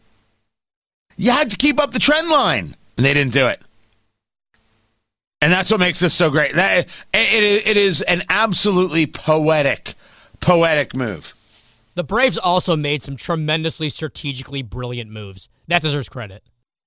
You 1.16 1.32
had 1.32 1.50
to 1.52 1.58
keep 1.58 1.80
up 1.80 1.92
the 1.92 2.00
trend 2.00 2.30
line, 2.30 2.76
and 2.98 3.06
they 3.06 3.14
didn't 3.14 3.34
do 3.34 3.48
it. 3.48 3.62
And 5.42 5.52
that's 5.52 5.70
what 5.70 5.80
makes 5.80 6.00
this 6.00 6.14
so 6.14 6.30
great. 6.30 6.54
That 6.54 6.86
it, 6.86 6.90
it, 7.14 7.68
it 7.68 7.78
is 7.78 8.02
an 8.02 8.24
absolutely 8.30 9.06
poetic, 9.06 9.94
poetic 10.40 10.96
move. 10.96 11.36
The 11.96 12.04
Braves 12.04 12.38
also 12.38 12.76
made 12.76 13.04
some 13.04 13.18
tremendously 13.18 13.90
strategically 13.90 14.62
brilliant 14.62 15.12
moves. 15.12 15.50
That 15.68 15.82
deserves 15.82 16.10
credit. 16.10 16.44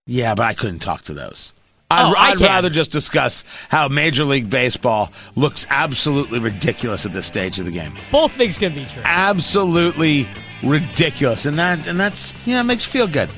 Yeah, 0.06 0.34
but 0.34 0.44
I 0.44 0.54
couldn't 0.54 0.80
talk 0.80 1.02
to 1.02 1.14
those. 1.14 1.52
I'd, 1.90 2.10
Oh, 2.10 2.14
I'd 2.16 2.40
rather 2.40 2.68
just 2.68 2.90
discuss 2.90 3.44
how 3.68 3.88
Major 3.88 4.24
League 4.24 4.50
Baseball 4.50 5.12
looks 5.36 5.66
absolutely 5.70 6.40
ridiculous 6.40 7.06
at 7.06 7.12
this 7.12 7.26
stage 7.26 7.58
of 7.60 7.64
the 7.64 7.70
game. 7.70 7.96
Both 8.10 8.32
things 8.32 8.58
can 8.58 8.74
be 8.74 8.84
true. 8.86 9.02
Absolutely 9.04 10.28
ridiculous, 10.64 11.46
and 11.46 11.58
that 11.58 11.86
and 11.86 11.98
that's 11.98 12.34
yeah, 12.46 12.60
it 12.60 12.64
makes 12.64 12.84
you 12.86 12.92
feel 12.92 13.06
good. 13.06 13.30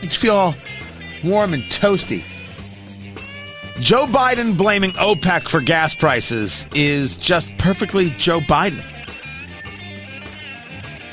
Makes 0.00 0.14
you 0.14 0.20
feel 0.20 0.36
all 0.36 0.54
warm 1.22 1.52
and 1.52 1.62
toasty. 1.64 2.24
Joe 3.80 4.06
Biden 4.06 4.56
blaming 4.56 4.90
OPEC 4.92 5.48
for 5.48 5.60
gas 5.60 5.94
prices 5.94 6.66
is 6.74 7.16
just 7.16 7.56
perfectly 7.58 8.10
Joe 8.10 8.40
Biden. 8.40 8.82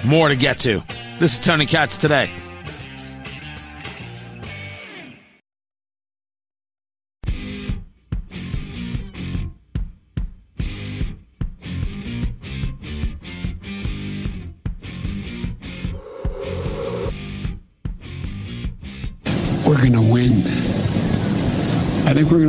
More 0.05 0.29
to 0.29 0.36
get 0.36 0.57
to. 0.60 0.83
This 1.19 1.33
is 1.33 1.39
Tony 1.39 1.65
Katz 1.65 1.97
today. 1.97 2.31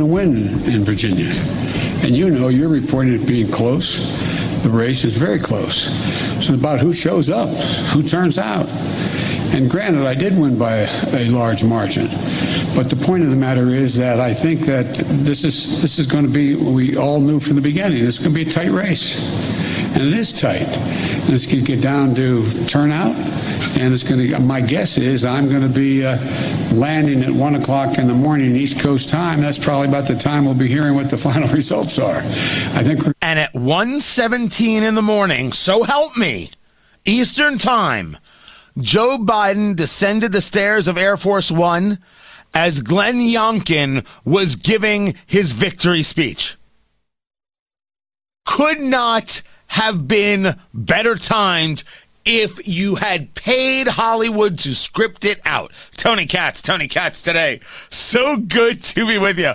Win 0.09 0.63
in 0.63 0.83
Virginia. 0.83 1.31
And 2.03 2.15
you 2.15 2.29
know, 2.29 2.47
you're 2.47 2.69
reporting 2.69 3.13
it 3.13 3.27
being 3.27 3.51
close. 3.51 3.97
The 4.63 4.69
race 4.69 5.03
is 5.03 5.15
very 5.15 5.39
close. 5.39 5.87
It's 6.37 6.49
about 6.49 6.79
who 6.79 6.93
shows 6.93 7.29
up, 7.29 7.49
who 7.93 8.03
turns 8.03 8.37
out. 8.37 8.67
And 9.51 9.69
granted, 9.69 10.05
I 10.05 10.13
did 10.13 10.37
win 10.37 10.57
by 10.57 10.87
a 11.11 11.29
large 11.29 11.63
margin. 11.63 12.07
But 12.75 12.89
the 12.89 12.95
point 12.95 13.23
of 13.23 13.29
the 13.29 13.35
matter 13.35 13.69
is 13.69 13.95
that 13.95 14.19
I 14.19 14.33
think 14.33 14.61
that 14.61 14.93
this 15.25 15.43
is 15.43 15.81
this 15.81 15.97
is 15.97 16.05
going 16.05 16.25
to 16.25 16.31
be 16.31 16.55
we 16.55 16.95
all 16.95 17.19
knew 17.19 17.39
from 17.39 17.55
the 17.55 17.61
beginning. 17.61 18.05
It's 18.05 18.19
going 18.19 18.31
to 18.33 18.43
be 18.43 18.49
a 18.49 18.51
tight 18.51 18.71
race, 18.71 19.15
and 19.93 20.03
it 20.03 20.13
is 20.13 20.33
tight. 20.33 20.67
And 20.77 21.29
it's 21.29 21.45
going 21.45 21.63
to 21.63 21.65
get 21.65 21.81
down 21.81 22.15
to 22.15 22.47
turnout, 22.65 23.15
and 23.77 23.93
it's 23.93 24.03
going 24.03 24.29
to. 24.29 24.39
My 24.39 24.61
guess 24.61 24.97
is 24.97 25.25
I'm 25.25 25.49
going 25.49 25.61
to 25.61 25.73
be 25.73 26.05
uh, 26.05 26.17
landing 26.73 27.23
at 27.23 27.31
one 27.31 27.55
o'clock 27.55 27.97
in 27.97 28.07
the 28.07 28.13
morning 28.13 28.55
East 28.55 28.79
Coast 28.79 29.09
time. 29.09 29.41
That's 29.41 29.57
probably 29.57 29.87
about 29.87 30.07
the 30.07 30.15
time 30.15 30.45
we'll 30.45 30.53
be 30.53 30.67
hearing 30.67 30.95
what 30.95 31.09
the 31.09 31.17
final 31.29 31.49
results 31.49 31.99
are. 31.99 32.17
I 32.17 32.83
think 32.83 33.01
And 33.21 33.39
at 33.39 33.53
1:17 33.53 34.81
in 34.83 34.95
the 34.95 35.01
morning, 35.01 35.51
so 35.51 35.83
help 35.83 36.15
me, 36.17 36.51
Eastern 37.05 37.57
Time, 37.57 38.17
Joe 38.79 39.17
Biden 39.17 39.75
descended 39.75 40.31
the 40.31 40.41
stairs 40.41 40.87
of 40.87 40.97
Air 40.97 41.17
Force 41.17 41.51
1 41.51 41.99
as 42.53 42.81
Glenn 42.81 43.19
Youngkin 43.19 44.05
was 44.25 44.55
giving 44.55 45.15
his 45.25 45.51
victory 45.51 46.03
speech. 46.03 46.55
Could 48.45 48.79
not 48.79 49.41
have 49.69 50.07
been 50.07 50.55
better 50.73 51.15
timed 51.15 51.83
if 52.25 52.67
you 52.67 52.95
had 52.95 53.33
paid 53.33 53.87
Hollywood 53.87 54.57
to 54.59 54.75
script 54.75 55.25
it 55.25 55.39
out. 55.45 55.71
Tony 55.95 56.25
Katz, 56.25 56.61
Tony 56.61 56.87
Katz 56.87 57.23
today. 57.23 57.59
So 57.89 58.37
good 58.37 58.83
to 58.83 59.07
be 59.07 59.17
with 59.17 59.39
you. 59.39 59.53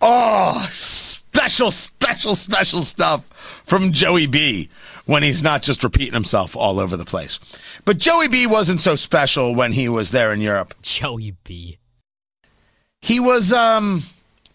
Oh, 0.00 0.68
special, 0.70 1.70
special, 1.70 2.34
special 2.34 2.82
stuff 2.82 3.24
from 3.64 3.92
Joey 3.92 4.26
B 4.26 4.68
when 5.06 5.22
he's 5.22 5.42
not 5.42 5.62
just 5.62 5.82
repeating 5.82 6.14
himself 6.14 6.56
all 6.56 6.78
over 6.78 6.96
the 6.96 7.04
place. 7.04 7.38
But 7.84 7.98
Joey 7.98 8.28
B 8.28 8.46
wasn't 8.46 8.80
so 8.80 8.94
special 8.96 9.54
when 9.54 9.72
he 9.72 9.88
was 9.88 10.10
there 10.10 10.32
in 10.32 10.40
Europe. 10.40 10.74
Joey 10.82 11.36
B. 11.44 11.78
He 13.00 13.20
was 13.20 13.52
um 13.52 14.02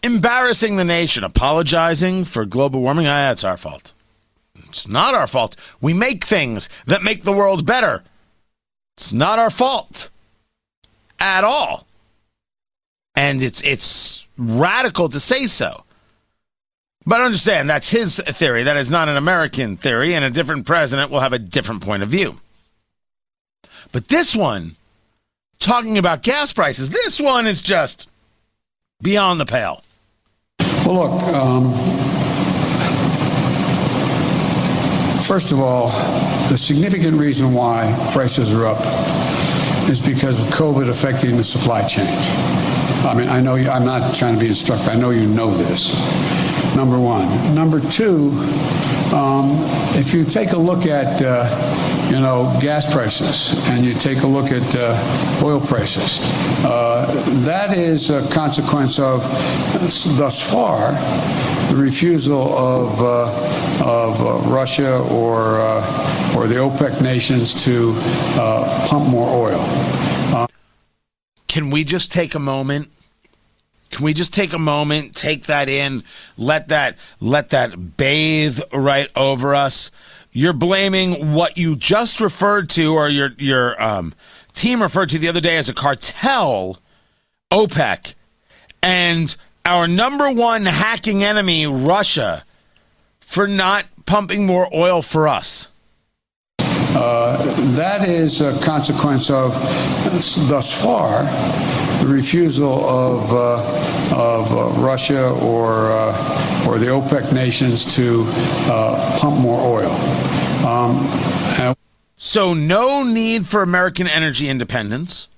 embarrassing 0.02 0.76
the 0.76 0.84
nation, 0.84 1.24
apologizing 1.24 2.24
for 2.24 2.44
global 2.44 2.80
warming. 2.80 3.06
Ah, 3.06 3.28
that's 3.28 3.44
our 3.44 3.56
fault. 3.56 3.92
It's 4.68 4.88
not 4.88 5.14
our 5.14 5.26
fault. 5.26 5.56
We 5.80 5.92
make 5.92 6.24
things 6.24 6.68
that 6.86 7.02
make 7.02 7.22
the 7.24 7.32
world 7.32 7.66
better. 7.66 8.02
It's 8.96 9.12
not 9.12 9.38
our 9.38 9.50
fault 9.50 10.10
at 11.18 11.44
all. 11.44 11.86
And 13.14 13.42
it's 13.42 13.62
it's 13.62 14.26
radical 14.36 15.08
to 15.08 15.20
say 15.20 15.46
so. 15.46 15.84
But 17.06 17.20
understand 17.20 17.68
that's 17.68 17.90
his 17.90 18.18
theory. 18.18 18.62
That 18.62 18.76
is 18.76 18.90
not 18.90 19.08
an 19.08 19.16
American 19.16 19.76
theory, 19.76 20.14
and 20.14 20.24
a 20.24 20.30
different 20.30 20.66
president 20.66 21.10
will 21.10 21.20
have 21.20 21.32
a 21.32 21.38
different 21.38 21.82
point 21.82 22.02
of 22.02 22.08
view. 22.08 22.40
But 23.92 24.08
this 24.08 24.36
one, 24.36 24.76
talking 25.58 25.98
about 25.98 26.22
gas 26.22 26.52
prices, 26.52 26.90
this 26.90 27.20
one 27.20 27.46
is 27.46 27.62
just 27.62 28.08
beyond 29.02 29.40
the 29.40 29.46
pale. 29.46 29.82
Well, 30.86 30.94
look, 30.94 31.22
um, 31.34 31.72
first 35.30 35.52
of 35.52 35.60
all, 35.60 35.90
the 36.48 36.58
significant 36.58 37.16
reason 37.16 37.54
why 37.54 37.86
prices 38.12 38.52
are 38.52 38.66
up 38.66 38.80
is 39.88 40.00
because 40.00 40.40
of 40.40 40.46
COVID 40.48 40.88
affecting 40.88 41.36
the 41.36 41.44
supply 41.44 41.86
chain. 41.86 42.08
I 43.06 43.14
mean, 43.14 43.28
I 43.28 43.40
know 43.40 43.54
you, 43.54 43.70
I'm 43.70 43.84
not 43.84 44.16
trying 44.16 44.34
to 44.34 44.40
be 44.40 44.48
instructive. 44.48 44.88
I 44.88 44.96
know 44.96 45.10
you 45.10 45.28
know 45.28 45.56
this. 45.56 45.94
Number 46.74 46.98
one. 46.98 47.28
Number 47.54 47.78
two, 47.78 48.30
um, 49.14 49.54
if 49.94 50.12
you 50.12 50.24
take 50.24 50.50
a 50.50 50.58
look 50.58 50.86
at, 50.86 51.22
uh, 51.22 51.46
you 52.10 52.18
know, 52.18 52.52
gas 52.60 52.92
prices 52.92 53.54
and 53.68 53.84
you 53.84 53.94
take 53.94 54.22
a 54.22 54.26
look 54.26 54.50
at 54.50 54.74
uh, 54.74 55.44
oil 55.44 55.60
prices, 55.60 56.18
uh, 56.64 57.06
that 57.44 57.76
is 57.76 58.10
a 58.10 58.26
consequence 58.30 58.98
of, 58.98 59.22
thus 60.18 60.50
far, 60.50 60.92
the 61.70 61.76
refusal 61.76 62.52
of, 62.58 63.00
uh, 63.00 63.84
of 63.84 64.20
uh, 64.20 64.50
Russia 64.50 64.98
or, 65.12 65.60
uh, 65.60 66.36
or 66.36 66.48
the 66.48 66.56
OPEC 66.56 67.00
nations 67.00 67.64
to 67.64 67.94
pump 68.88 69.08
more 69.08 69.28
oil. 69.28 70.48
Can 71.46 71.70
we 71.70 71.84
just 71.84 72.10
take 72.10 72.34
a 72.34 72.40
moment? 72.40 72.90
Can 73.90 74.04
we 74.04 74.14
just 74.14 74.32
take 74.32 74.52
a 74.52 74.58
moment, 74.58 75.16
take 75.16 75.46
that 75.46 75.68
in, 75.68 76.04
let 76.36 76.68
that 76.68 76.96
let 77.18 77.50
that 77.50 77.96
bathe 77.96 78.60
right 78.72 79.10
over 79.16 79.54
us? 79.54 79.90
You're 80.32 80.52
blaming 80.52 81.32
what 81.32 81.58
you 81.58 81.74
just 81.74 82.20
referred 82.20 82.68
to, 82.70 82.94
or 82.94 83.08
your 83.08 83.30
your 83.38 83.80
um, 83.82 84.14
team 84.52 84.82
referred 84.82 85.08
to 85.10 85.18
the 85.18 85.28
other 85.28 85.40
day 85.40 85.56
as 85.56 85.68
a 85.68 85.74
cartel, 85.74 86.78
OPEC, 87.50 88.14
and 88.82 89.36
our 89.64 89.88
number 89.88 90.30
one 90.30 90.66
hacking 90.66 91.24
enemy, 91.24 91.66
Russia, 91.66 92.44
for 93.20 93.46
not 93.46 93.86
pumping 94.06 94.46
more 94.46 94.68
oil 94.74 95.02
for 95.02 95.28
us. 95.28 95.68
Uh, 96.58 97.36
that 97.72 98.08
is 98.08 98.40
a 98.40 98.58
consequence 98.60 99.30
of, 99.30 99.52
thus 100.48 100.82
far, 100.82 101.22
refusal 102.10 102.84
of, 102.84 103.32
uh, 103.32 104.14
of 104.14 104.52
uh, 104.52 104.80
Russia 104.80 105.30
or, 105.30 105.92
uh, 105.92 106.66
or 106.68 106.78
the 106.78 106.86
OPEC 106.86 107.32
nations 107.32 107.94
to 107.96 108.24
uh, 108.70 109.18
pump 109.20 109.40
more 109.40 109.60
oil. 109.60 109.92
Um, 110.66 110.96
and- 111.58 111.76
so, 112.16 112.52
no 112.52 113.02
need 113.02 113.46
for 113.46 113.62
American 113.62 114.06
energy 114.06 114.48
independence. 114.48 115.28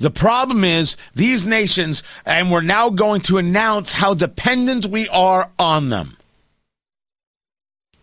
The 0.00 0.10
problem 0.10 0.64
is 0.64 0.96
these 1.14 1.44
nations, 1.44 2.02
and 2.24 2.50
we're 2.50 2.62
now 2.62 2.88
going 2.88 3.20
to 3.22 3.36
announce 3.36 3.92
how 3.92 4.14
dependent 4.14 4.86
we 4.86 5.08
are 5.08 5.50
on 5.58 5.90
them 5.90 6.18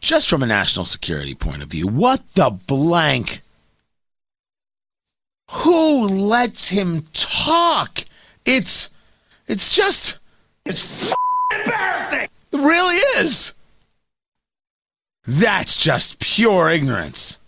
just 0.06 0.30
from 0.30 0.44
a 0.44 0.46
national 0.46 0.86
security 0.86 1.34
point 1.34 1.64
of 1.64 1.70
view, 1.70 1.88
what 1.88 2.22
the 2.36 2.52
blank? 2.52 3.42
Who 5.52 6.08
lets 6.08 6.70
him 6.70 7.04
talk? 7.14 8.04
It's 8.46 8.90
it's 9.48 9.76
just 9.76 10.20
it's 10.66 11.14
embarrassing. 11.54 12.30
It 12.52 12.58
really 12.58 12.96
is. 13.20 13.54
That's 15.28 15.82
just 15.82 16.20
pure 16.20 16.70
ignorance. 16.70 17.40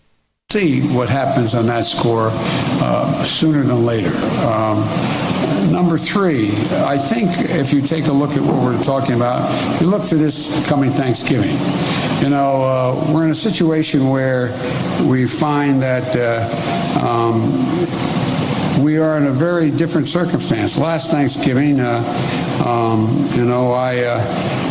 See 0.50 0.80
what 0.80 1.08
happens 1.08 1.54
on 1.54 1.66
that 1.66 1.84
score 1.84 2.30
uh, 2.32 3.22
sooner 3.24 3.62
than 3.62 3.84
later. 3.84 4.16
Um, 4.46 4.78
three, 5.98 6.52
I 6.72 6.96
think 6.96 7.30
if 7.50 7.72
you 7.72 7.82
take 7.82 8.06
a 8.06 8.12
look 8.12 8.30
at 8.32 8.42
what 8.42 8.56
we're 8.56 8.82
talking 8.82 9.14
about, 9.14 9.80
you 9.80 9.88
look 9.88 10.04
to 10.04 10.16
this 10.16 10.66
coming 10.66 10.90
Thanksgiving. 10.90 11.56
You 12.22 12.30
know, 12.30 12.62
uh, 12.62 13.12
we're 13.12 13.24
in 13.24 13.30
a 13.30 13.34
situation 13.34 14.08
where 14.08 14.48
we 15.04 15.26
find 15.26 15.82
that 15.82 16.16
uh, 16.16 17.06
um, 17.06 17.52
we 18.82 18.98
are 18.98 19.16
in 19.16 19.26
a 19.26 19.32
very 19.32 19.70
different 19.70 20.06
circumstance. 20.06 20.78
Last 20.78 21.10
Thanksgiving, 21.10 21.80
uh, 21.80 22.02
um, 22.64 23.28
you 23.34 23.44
know, 23.44 23.72
I, 23.72 23.98
uh, 24.04 24.24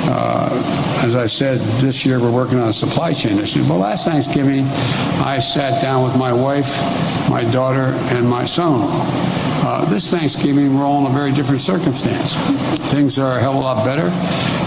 uh, 0.10 1.02
as 1.04 1.16
I 1.16 1.26
said, 1.26 1.60
this 1.82 2.06
year 2.06 2.20
we're 2.20 2.32
working 2.32 2.60
on 2.60 2.70
a 2.70 2.74
supply 2.74 3.13
chain 3.13 3.38
issue. 3.40 3.68
But 3.68 3.78
last 3.78 4.06
Thanksgiving, 4.06 4.66
I 5.22 5.40
sat 5.40 5.82
down 5.82 6.04
with 6.04 6.18
my 6.18 6.32
wife, 6.32 6.78
my 7.30 7.44
daughter, 7.44 7.94
and 8.16 8.30
my 8.30 8.46
son. 8.46 8.88
Uh, 9.68 9.84
this 9.90 10.10
Thanksgiving, 10.10 10.78
we're 10.78 10.86
all 10.86 11.06
in 11.06 11.12
a 11.12 11.14
very 11.14 11.34
different 11.34 11.62
circumstance. 11.62 12.38
Things 12.90 13.20
are 13.20 13.38
a 13.38 13.42
hell 13.42 13.52
of 13.52 13.58
a 13.58 13.60
lot 13.60 13.84
better. 13.84 14.08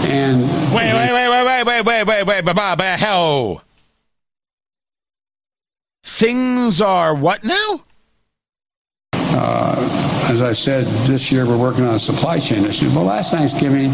And 0.07 0.43
wait, 0.71 0.93
wait, 0.93 1.11
wait, 1.11 1.27
wait, 1.27 1.43
wait, 1.43 1.65
wait, 1.65 1.85
wait, 1.85 2.05
wait, 2.05 2.27
wait, 2.27 2.45
wait, 2.45 2.77
wait, 2.77 2.99
hell. 2.99 3.63
Things 6.03 6.83
are 6.83 7.15
what 7.15 7.43
now? 7.43 7.83
Uh, 9.13 10.27
as 10.29 10.43
I 10.43 10.51
said, 10.51 10.85
this 11.07 11.31
year 11.31 11.47
we're 11.47 11.57
working 11.57 11.83
on 11.83 11.95
a 11.95 11.99
supply 11.99 12.39
chain 12.39 12.63
issue. 12.63 12.93
But 12.93 13.05
last 13.05 13.31
Thanksgiving, 13.31 13.89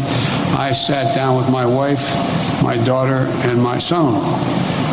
I 0.58 0.72
sat 0.72 1.14
down 1.14 1.38
with 1.38 1.50
my 1.50 1.64
wife, 1.64 2.06
my 2.62 2.76
daughter, 2.84 3.24
and 3.48 3.62
my 3.62 3.78
son. 3.78 4.20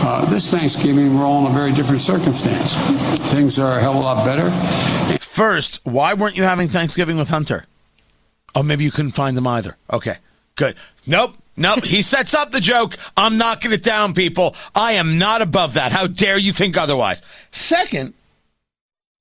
Uh, 0.08 0.24
this 0.30 0.50
Thanksgiving, 0.50 1.20
we're 1.20 1.26
all 1.26 1.46
in 1.46 1.52
a 1.52 1.54
very 1.54 1.74
different 1.74 2.02
circumstance. 2.02 2.78
Things 3.34 3.60
are 3.60 3.80
a 3.80 3.82
hell 3.82 3.96
of 3.96 3.98
a 3.98 4.00
lot 4.00 4.26
better. 4.26 4.50
First, 5.36 5.82
why 5.84 6.14
weren't 6.14 6.38
you 6.38 6.44
having 6.44 6.70
Thanksgiving 6.70 7.18
with 7.18 7.28
Hunter? 7.28 7.66
Oh, 8.56 8.64
maybe 8.64 8.86
you 8.86 8.92
couldn't 8.92 9.12
find 9.12 9.38
him 9.38 9.46
either. 9.46 9.76
Okay, 9.92 10.16
good. 10.56 10.78
Nope. 11.06 11.36
Nope, 11.58 11.84
he 11.84 12.02
sets 12.04 12.34
up 12.34 12.54
the 12.54 12.62
joke. 12.62 12.96
I'm 13.18 13.38
knocking 13.38 13.74
it 13.74 13.84
down, 13.84 14.14
people. 14.14 14.56
I 14.74 14.94
am 14.94 15.18
not 15.18 15.42
above 15.42 15.74
that. 15.74 15.92
How 15.92 16.08
dare 16.08 16.38
you 16.38 16.54
think 16.54 16.78
otherwise? 16.78 17.22
Second, 17.52 18.14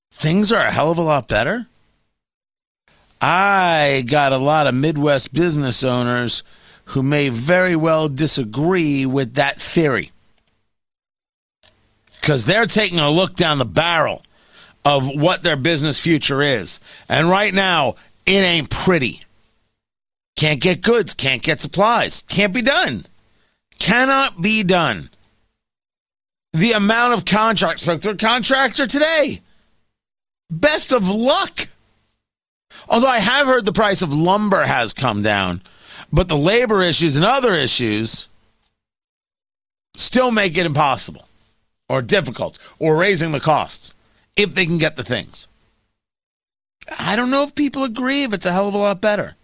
things 0.09 0.53
are 0.53 0.65
a 0.65 0.71
hell 0.71 0.89
of 0.89 0.97
a 0.97 1.01
lot 1.01 1.27
better. 1.27 1.67
I 3.19 4.05
got 4.07 4.31
a 4.31 4.37
lot 4.37 4.67
of 4.67 4.73
Midwest 4.73 5.33
business 5.33 5.83
owners 5.83 6.43
who 6.85 7.03
may 7.03 7.27
very 7.27 7.75
well 7.75 8.07
disagree 8.07 9.05
with 9.05 9.33
that 9.33 9.59
theory 9.59 10.11
because 12.21 12.45
they're 12.45 12.67
taking 12.67 12.99
a 12.99 13.09
look 13.09 13.35
down 13.35 13.57
the 13.57 13.65
barrel 13.65 14.24
of 14.85 15.07
what 15.07 15.41
their 15.41 15.55
business 15.55 15.99
future 15.99 16.43
is. 16.43 16.79
And 17.09 17.27
right 17.27 17.53
now, 17.53 17.95
it 18.25 18.43
ain't 18.43 18.69
pretty. 18.69 19.23
Can't 20.37 20.61
get 20.61 20.81
goods, 20.81 21.13
can't 21.13 21.41
get 21.41 21.59
supplies, 21.59 22.21
can't 22.27 22.53
be 22.53 22.61
done. 22.61 23.05
Cannot 23.79 24.41
be 24.41 24.63
done. 24.63 25.09
The 26.53 26.73
amount 26.73 27.13
of 27.13 27.25
contracts, 27.25 27.81
spoke 27.81 28.01
to 28.01 28.11
a 28.11 28.15
contractor 28.15 28.87
today. 28.87 29.41
Best 30.49 30.93
of 30.93 31.09
luck. 31.09 31.67
Although 32.87 33.07
I 33.07 33.19
have 33.19 33.47
heard 33.47 33.65
the 33.65 33.73
price 33.73 34.01
of 34.01 34.13
lumber 34.13 34.63
has 34.63 34.93
come 34.93 35.21
down, 35.21 35.61
but 36.13 36.27
the 36.27 36.37
labor 36.37 36.81
issues 36.81 37.15
and 37.15 37.25
other 37.25 37.53
issues 37.53 38.29
still 39.95 40.31
make 40.31 40.57
it 40.57 40.65
impossible 40.65 41.27
or 41.89 42.01
difficult 42.01 42.59
or 42.79 42.95
raising 42.95 43.31
the 43.31 43.39
costs 43.39 43.94
if 44.35 44.53
they 44.53 44.65
can 44.65 44.77
get 44.77 44.95
the 44.95 45.03
things. 45.03 45.47
I 46.99 47.15
don't 47.15 47.31
know 47.31 47.43
if 47.43 47.55
people 47.55 47.83
agree 47.83 48.23
if 48.23 48.33
it's 48.33 48.45
a 48.45 48.51
hell 48.51 48.67
of 48.67 48.73
a 48.73 48.77
lot 48.77 49.01
better. 49.01 49.35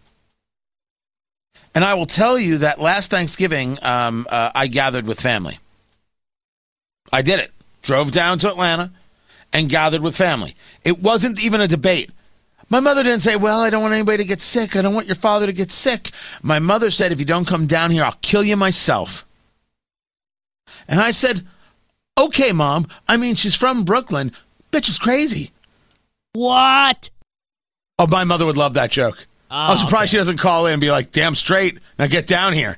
And 1.74 1.84
I 1.84 1.94
will 1.94 2.06
tell 2.06 2.38
you 2.38 2.60
that 2.60 2.82
last 2.82 3.12
Thanksgiving, 3.12 3.78
um, 3.82 4.28
uh, 4.30 4.52
I 4.54 4.68
gathered 4.68 5.08
with 5.08 5.20
family. 5.20 5.60
I 7.12 7.22
did 7.22 7.40
it. 7.40 7.52
Drove 7.82 8.12
down 8.12 8.38
to 8.40 8.50
Atlanta 8.50 8.92
and 9.54 9.70
gathered 9.70 10.02
with 10.02 10.16
family. 10.16 10.54
It 10.84 11.00
wasn't 11.00 11.44
even 11.44 11.62
a 11.62 11.68
debate. 11.68 12.12
My 12.70 12.80
mother 12.80 13.04
didn't 13.04 13.22
say, 13.22 13.36
Well, 13.36 13.60
I 13.60 13.70
don't 13.70 13.82
want 13.82 13.94
anybody 13.94 14.18
to 14.18 14.28
get 14.28 14.40
sick. 14.40 14.76
I 14.76 14.82
don't 14.82 14.94
want 14.94 15.08
your 15.08 15.16
father 15.16 15.46
to 15.46 15.54
get 15.54 15.72
sick. 15.72 16.12
My 16.42 16.60
mother 16.60 16.90
said, 16.90 17.12
If 17.12 17.20
you 17.20 17.26
don't 17.26 17.48
come 17.48 17.68
down 17.68 17.92
here, 17.92 18.04
I'll 18.04 18.18
kill 18.22 18.44
you 18.44 18.56
myself. 18.56 19.26
And 20.88 21.02
I 21.02 21.12
said, 21.12 21.46
Okay, 22.18 22.52
mom. 22.52 22.88
I 23.08 23.18
mean, 23.18 23.36
she's 23.36 23.56
from 23.56 23.84
Brooklyn. 23.84 24.32
Bitch 24.72 24.90
is 24.90 24.98
crazy. 24.98 25.52
What? 26.34 27.10
Oh, 28.00 28.08
my 28.08 28.24
mother 28.24 28.46
would 28.46 28.58
love 28.58 28.74
that 28.76 28.92
joke. 28.92 29.28
Oh, 29.50 29.72
I'm 29.72 29.78
surprised 29.78 30.10
okay. 30.10 30.12
she 30.12 30.18
doesn't 30.18 30.38
call 30.38 30.66
in 30.66 30.74
and 30.74 30.82
be 30.82 30.92
like, 30.92 31.12
damn 31.12 31.36
straight. 31.36 31.80
Now 32.00 32.08
get 32.08 32.26
down 32.26 32.54
here. 32.54 32.78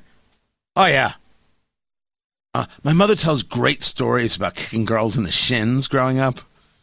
Oh, 0.76 0.86
yeah. 0.86 1.12
Uh, 2.52 2.66
my 2.82 2.92
mother 2.92 3.16
tells 3.16 3.42
great 3.42 3.82
stories 3.82 4.36
about 4.36 4.54
kicking 4.54 4.84
girls 4.84 5.16
in 5.16 5.24
the 5.24 5.30
shins 5.30 5.88
growing 5.88 6.18
up. 6.18 6.40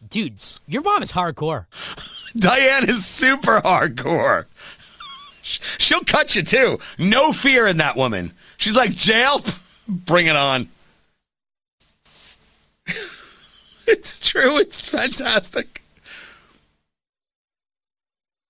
Dudes, 0.09 0.59
your 0.67 0.81
mom 0.81 1.03
is 1.03 1.11
hardcore. 1.11 1.65
Diane 2.37 2.89
is 2.89 3.05
super 3.05 3.59
hardcore. 3.61 4.45
She'll 5.41 6.03
cut 6.03 6.35
you 6.35 6.43
too. 6.43 6.79
No 6.97 7.31
fear 7.31 7.67
in 7.67 7.77
that 7.77 7.95
woman. 7.97 8.31
She's 8.57 8.75
like, 8.75 8.91
jail? 8.91 9.41
Bring 9.87 10.27
it 10.27 10.35
on. 10.35 10.69
It's 13.91 14.27
true. 14.27 14.57
It's 14.57 14.87
fantastic. 14.87 15.81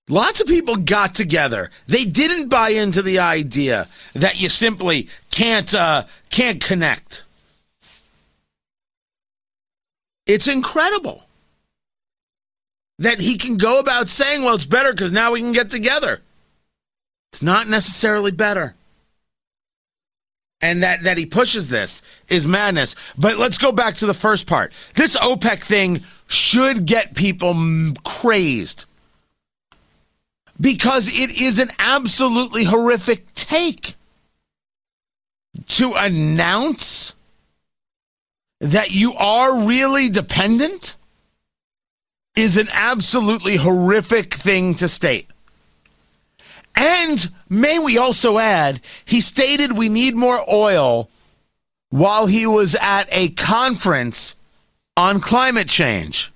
Lots 0.10 0.42
of 0.42 0.48
people 0.48 0.76
got 0.76 1.16
together. 1.16 1.72
They 1.88 2.04
didn't 2.04 2.50
buy 2.50 2.70
into 2.70 3.02
the 3.02 3.20
idea 3.20 3.88
that 4.14 4.42
you 4.42 4.50
simply 4.50 5.08
can't 5.32 5.74
uh, 5.74 6.04
can't 6.30 6.62
connect. 6.62 7.24
It's 10.28 10.48
incredible 10.48 11.24
that 13.00 13.22
he 13.22 13.38
can 13.38 13.56
go 13.56 13.80
about 13.80 14.10
saying, 14.10 14.44
"Well, 14.44 14.56
it's 14.56 14.66
better 14.66 14.92
because 14.92 15.14
now 15.14 15.32
we 15.32 15.40
can 15.40 15.54
get 15.54 15.70
together." 15.70 16.22
It's 17.32 17.42
not 17.42 17.70
necessarily 17.70 18.32
better. 18.32 18.76
And 20.62 20.84
that, 20.84 21.04
that 21.04 21.17
he 21.17 21.26
pushes 21.26 21.69
this 21.69 22.02
is 22.30 22.45
madness. 22.45 22.95
But 23.17 23.38
let's 23.38 23.58
go 23.58 23.71
back 23.71 23.95
to 23.95 24.06
the 24.06 24.13
first 24.13 24.45
part. 24.45 24.74
This 24.95 25.17
OPEC 25.17 25.63
thing 25.63 26.04
should 26.28 26.86
get 26.86 27.15
people 27.15 27.56
crazed 28.04 28.86
because 30.60 31.08
it 31.08 31.41
is 31.41 31.58
an 31.58 31.69
absolutely 31.80 32.63
horrific 32.63 33.34
take 33.34 33.95
to 35.67 35.93
announce 35.93 37.13
that 38.60 38.91
you 38.91 39.13
are 39.15 39.65
really 39.65 40.08
dependent 40.08 40.95
is 42.38 42.58
an 42.58 42.67
absolutely 42.71 43.58
horrific 43.58 44.34
thing 44.34 44.76
to 44.76 44.88
state. 44.88 45.28
And 46.76 47.30
may 47.50 47.80
we 47.80 47.98
also 47.98 48.38
add, 48.38 48.82
he 49.06 49.22
stated 49.22 49.74
we 49.74 49.90
need 49.90 50.16
more 50.16 50.40
oil 50.50 51.10
while 51.90 52.28
he 52.28 52.48
was 52.48 52.76
at 52.82 53.08
a 53.12 53.30
conference 53.30 54.36
on 54.96 55.20
climate 55.20 55.68
change. 55.68 56.32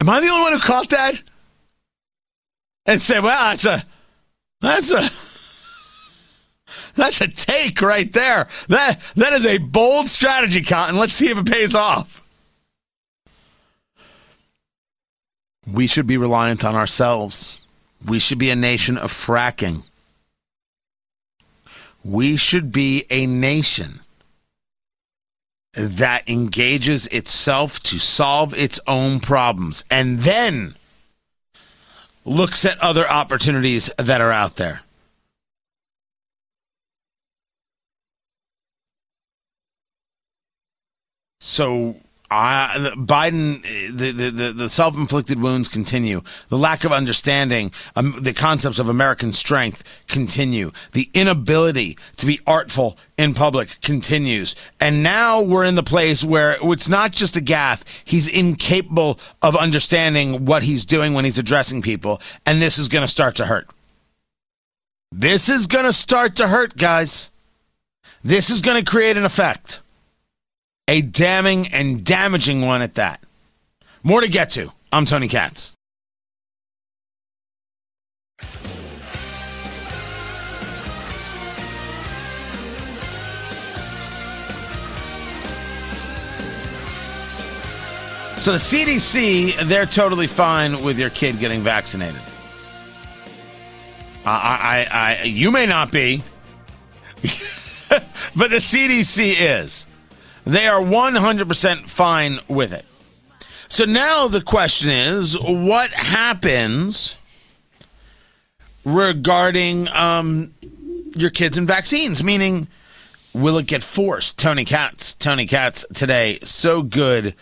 Am 0.00 0.10
I 0.10 0.20
the 0.20 0.28
only 0.28 0.42
one 0.42 0.52
who 0.52 0.58
caught 0.58 0.90
that? 0.90 1.22
And 2.84 3.00
said, 3.00 3.22
well, 3.22 3.50
that's 3.50 3.64
a 3.64 3.82
that's 4.64 4.90
a 4.90 5.10
that's 6.94 7.20
a 7.20 7.28
take 7.28 7.82
right 7.82 8.12
there. 8.12 8.48
That 8.68 9.00
that 9.16 9.32
is 9.32 9.46
a 9.46 9.58
bold 9.58 10.08
strategy, 10.08 10.62
Cotton. 10.62 10.96
Let's 10.96 11.14
see 11.14 11.28
if 11.28 11.38
it 11.38 11.46
pays 11.46 11.74
off. 11.74 12.22
We 15.66 15.86
should 15.86 16.06
be 16.06 16.16
reliant 16.16 16.64
on 16.64 16.74
ourselves. 16.74 17.66
We 18.04 18.18
should 18.18 18.38
be 18.38 18.50
a 18.50 18.56
nation 18.56 18.98
of 18.98 19.10
fracking. 19.10 19.82
We 22.04 22.36
should 22.36 22.70
be 22.70 23.06
a 23.08 23.26
nation 23.26 24.00
that 25.72 26.28
engages 26.28 27.06
itself 27.08 27.80
to 27.84 27.98
solve 27.98 28.54
its 28.54 28.78
own 28.86 29.20
problems 29.20 29.84
and 29.90 30.20
then 30.20 30.76
looks 32.24 32.64
at 32.64 32.78
other 32.80 33.08
opportunities 33.08 33.90
that 33.98 34.20
are 34.20 34.32
out 34.32 34.56
there. 34.56 34.82
So 41.40 41.96
I, 42.36 42.92
Biden, 42.96 43.62
the, 43.96 44.10
the, 44.10 44.52
the 44.52 44.68
self 44.68 44.96
inflicted 44.96 45.40
wounds 45.40 45.68
continue. 45.68 46.20
The 46.48 46.58
lack 46.58 46.82
of 46.82 46.90
understanding, 46.90 47.70
um, 47.94 48.18
the 48.20 48.32
concepts 48.32 48.80
of 48.80 48.88
American 48.88 49.30
strength 49.30 49.84
continue. 50.08 50.72
The 50.92 51.08
inability 51.14 51.96
to 52.16 52.26
be 52.26 52.40
artful 52.44 52.98
in 53.16 53.34
public 53.34 53.80
continues. 53.82 54.56
And 54.80 55.04
now 55.04 55.42
we're 55.42 55.64
in 55.64 55.76
the 55.76 55.84
place 55.84 56.24
where 56.24 56.56
it's 56.60 56.88
not 56.88 57.12
just 57.12 57.36
a 57.36 57.40
gaffe. 57.40 57.84
He's 58.04 58.26
incapable 58.26 59.20
of 59.40 59.54
understanding 59.54 60.44
what 60.44 60.64
he's 60.64 60.84
doing 60.84 61.14
when 61.14 61.24
he's 61.24 61.38
addressing 61.38 61.82
people. 61.82 62.20
And 62.44 62.60
this 62.60 62.78
is 62.78 62.88
going 62.88 63.04
to 63.04 63.08
start 63.08 63.36
to 63.36 63.46
hurt. 63.46 63.68
This 65.12 65.48
is 65.48 65.68
going 65.68 65.84
to 65.84 65.92
start 65.92 66.34
to 66.36 66.48
hurt, 66.48 66.76
guys. 66.76 67.30
This 68.24 68.50
is 68.50 68.60
going 68.60 68.82
to 68.82 68.90
create 68.90 69.16
an 69.16 69.24
effect 69.24 69.82
a 70.88 71.02
damning 71.02 71.68
and 71.68 72.04
damaging 72.04 72.62
one 72.62 72.82
at 72.82 72.94
that. 72.94 73.20
More 74.02 74.20
to 74.20 74.28
get 74.28 74.50
to. 74.50 74.72
I'm 74.92 75.04
Tony 75.04 75.28
Katz. 75.28 75.74
So 88.36 88.52
the 88.52 88.58
CDC, 88.58 89.68
they're 89.68 89.86
totally 89.86 90.26
fine 90.26 90.82
with 90.82 90.98
your 90.98 91.08
kid 91.08 91.38
getting 91.38 91.62
vaccinated. 91.62 92.20
I, 94.26 94.86
I, 94.90 95.20
I 95.20 95.22
you 95.22 95.50
may 95.50 95.64
not 95.64 95.90
be, 95.90 96.22
but 98.36 98.50
the 98.50 98.56
CDC 98.56 99.34
is. 99.38 99.86
They 100.44 100.66
are 100.66 100.80
100% 100.80 101.88
fine 101.88 102.40
with 102.48 102.72
it. 102.72 102.84
So 103.68 103.84
now 103.84 104.28
the 104.28 104.42
question 104.42 104.90
is 104.90 105.38
what 105.40 105.90
happens 105.90 107.16
regarding 108.84 109.88
um, 109.88 110.52
your 111.14 111.30
kids 111.30 111.56
and 111.56 111.66
vaccines? 111.66 112.22
Meaning, 112.22 112.68
will 113.32 113.58
it 113.58 113.66
get 113.66 113.82
forced? 113.82 114.38
Tony 114.38 114.64
Katz, 114.64 115.14
Tony 115.14 115.46
Katz 115.46 115.84
today. 115.94 116.38
So 116.42 116.82
good 116.82 117.34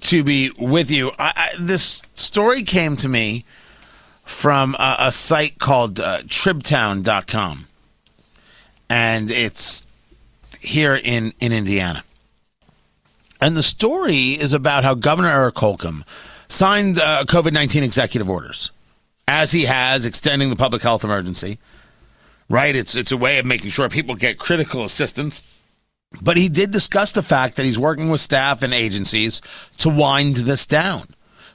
to 0.00 0.24
be 0.24 0.50
with 0.58 0.90
you. 0.90 1.10
I, 1.18 1.32
I, 1.36 1.48
this 1.58 2.02
story 2.14 2.62
came 2.62 2.96
to 2.98 3.08
me 3.08 3.44
from 4.24 4.74
a, 4.78 4.96
a 5.00 5.12
site 5.12 5.58
called 5.58 6.00
uh, 6.00 6.22
tribtown.com, 6.22 7.66
and 8.88 9.30
it's 9.30 9.86
here 10.60 10.94
in, 10.94 11.34
in 11.40 11.52
Indiana. 11.52 12.02
And 13.44 13.58
the 13.58 13.62
story 13.62 14.38
is 14.40 14.54
about 14.54 14.84
how 14.84 14.94
Governor 14.94 15.28
Eric 15.28 15.58
Holcomb 15.58 16.02
signed 16.48 16.98
uh, 16.98 17.24
COVID 17.26 17.52
19 17.52 17.82
executive 17.82 18.30
orders, 18.30 18.70
as 19.28 19.52
he 19.52 19.66
has, 19.66 20.06
extending 20.06 20.48
the 20.48 20.56
public 20.56 20.80
health 20.80 21.04
emergency. 21.04 21.58
Right? 22.48 22.74
It's, 22.74 22.96
it's 22.96 23.12
a 23.12 23.18
way 23.18 23.38
of 23.38 23.44
making 23.44 23.68
sure 23.68 23.86
people 23.90 24.14
get 24.14 24.38
critical 24.38 24.82
assistance. 24.82 25.42
But 26.22 26.38
he 26.38 26.48
did 26.48 26.70
discuss 26.70 27.12
the 27.12 27.22
fact 27.22 27.56
that 27.56 27.66
he's 27.66 27.78
working 27.78 28.08
with 28.08 28.22
staff 28.22 28.62
and 28.62 28.72
agencies 28.72 29.42
to 29.76 29.90
wind 29.90 30.36
this 30.36 30.64
down, 30.64 31.08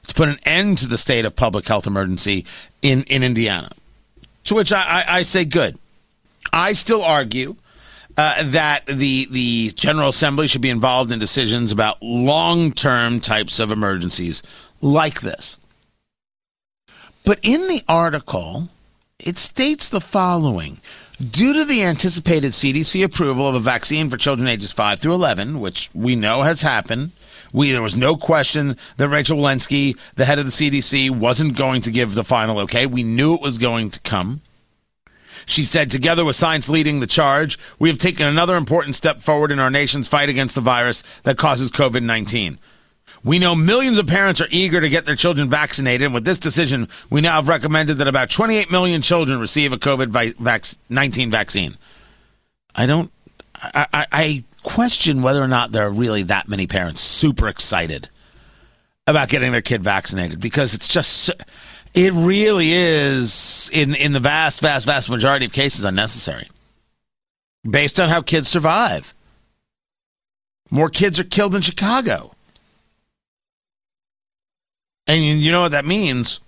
to 0.06 0.14
put 0.14 0.30
an 0.30 0.38
end 0.46 0.78
to 0.80 0.88
the 0.88 0.96
state 0.96 1.26
of 1.26 1.36
public 1.36 1.68
health 1.68 1.88
emergency 1.88 2.46
in, 2.84 3.02
in 3.06 3.24
Indiana. 3.24 3.72
To 4.44 4.54
which 4.54 4.72
I, 4.72 4.84
I, 4.84 5.06
I 5.08 5.22
say, 5.24 5.44
good. 5.44 5.80
I 6.54 6.74
still 6.74 7.02
argue 7.02 7.56
uh, 8.20 8.44
that 8.44 8.86
the 8.86 9.30
the 9.32 9.72
General 9.76 10.10
Assembly 10.10 10.46
should 10.46 10.62
be 10.62 10.70
involved 10.70 11.10
in 11.10 11.20
decisions 11.20 11.72
about 11.72 12.04
long 12.04 12.74
term 12.74 13.22
types 13.22 13.62
of 13.62 13.72
emergencies 13.72 14.44
like 14.82 15.22
this. 15.22 15.56
But 17.24 17.40
in 17.44 17.68
the 17.68 17.82
article, 17.88 18.68
it 19.20 19.38
states 19.38 19.90
the 19.90 20.02
following. 20.02 20.82
Due 21.32 21.54
to 21.54 21.64
the 21.64 21.82
anticipated 21.84 22.52
CDC 22.52 23.06
approval 23.06 23.48
of 23.48 23.56
a 23.56 23.60
vaccine 23.60 24.10
for 24.10 24.18
children 24.18 24.50
ages 24.50 24.74
5 24.74 25.00
through 25.00 25.14
11, 25.14 25.62
which 25.62 25.90
we 25.94 26.16
know 26.16 26.42
has 26.44 26.62
happened, 26.62 27.12
we, 27.54 27.72
there 27.72 27.82
was 27.82 27.98
no 27.98 28.18
question 28.18 28.76
that 28.98 29.10
Rachel 29.10 29.38
Walensky, 29.38 29.98
the 30.16 30.26
head 30.26 30.40
of 30.40 30.46
the 30.46 30.52
CDC, 30.52 31.10
wasn't 31.10 31.58
going 31.58 31.82
to 31.82 31.92
give 31.92 32.16
the 32.16 32.24
final 32.24 32.60
okay. 32.60 32.86
We 32.86 33.04
knew 33.04 33.34
it 33.34 33.42
was 33.42 33.58
going 33.58 33.92
to 33.92 34.00
come. 34.02 34.42
She 35.50 35.66
said, 35.66 35.90
together 35.90 36.24
with 36.24 36.36
science 36.36 36.70
leading 36.70 37.00
the 37.00 37.08
charge, 37.08 37.58
we 37.80 37.90
have 37.90 37.98
taken 37.98 38.28
another 38.28 38.56
important 38.56 38.94
step 38.94 39.20
forward 39.20 39.52
in 39.52 39.60
our 39.60 39.72
nation's 39.72 40.08
fight 40.08 40.30
against 40.30 40.54
the 40.54 40.62
virus 40.62 41.04
that 41.24 41.40
causes 41.40 41.72
COVID 41.72 42.04
19. 42.04 42.60
We 43.24 43.40
know 43.40 43.56
millions 43.56 43.98
of 43.98 44.06
parents 44.06 44.40
are 44.42 44.48
eager 44.52 44.80
to 44.80 44.88
get 44.90 45.06
their 45.06 45.16
children 45.16 45.50
vaccinated, 45.50 46.06
and 46.06 46.14
with 46.14 46.24
this 46.24 46.38
decision, 46.38 46.88
we 47.10 47.22
now 47.22 47.34
have 47.34 47.48
recommended 47.48 47.96
that 47.96 48.08
about 48.08 48.30
28 48.30 48.70
million 48.70 49.02
children 49.02 49.40
receive 49.40 49.74
a 49.74 49.78
COVID 49.78 50.76
19 50.88 51.32
vaccine. 51.32 51.76
I 52.76 52.86
don't, 52.86 53.12
I, 53.56 53.88
I, 53.92 54.08
I 54.12 54.44
question 54.62 55.24
whether 55.24 55.42
or 55.42 55.48
not 55.48 55.72
there 55.72 55.88
are 55.88 55.92
really 55.92 56.22
that 56.24 56.48
many 56.48 56.68
parents 56.68 57.02
super 57.02 57.48
excited 57.48 58.08
about 59.08 59.30
getting 59.30 59.52
their 59.52 59.64
kid 59.64 59.84
vaccinated 59.84 60.40
because 60.40 60.76
it's 60.76 60.88
just 60.88 61.32
it 62.06 62.14
really 62.14 62.72
is 62.72 63.70
in 63.74 63.94
in 63.94 64.14
the 64.14 64.20
vast 64.22 64.62
vast 64.62 64.86
vast 64.86 65.10
majority 65.10 65.46
of 65.46 65.52
cases 65.52 65.84
unnecessary. 65.84 66.48
Based 67.70 68.00
on 68.00 68.08
how 68.08 68.22
kids 68.22 68.48
survive. 68.48 69.14
More 70.72 70.90
kids 70.90 71.20
are 71.20 71.26
killed 71.26 71.56
in 71.56 71.62
chicago. 71.62 72.34
And 75.08 75.22
you 75.22 75.52
know 75.52 75.62
what 75.62 75.72
that 75.72 75.86
means? 75.86 76.40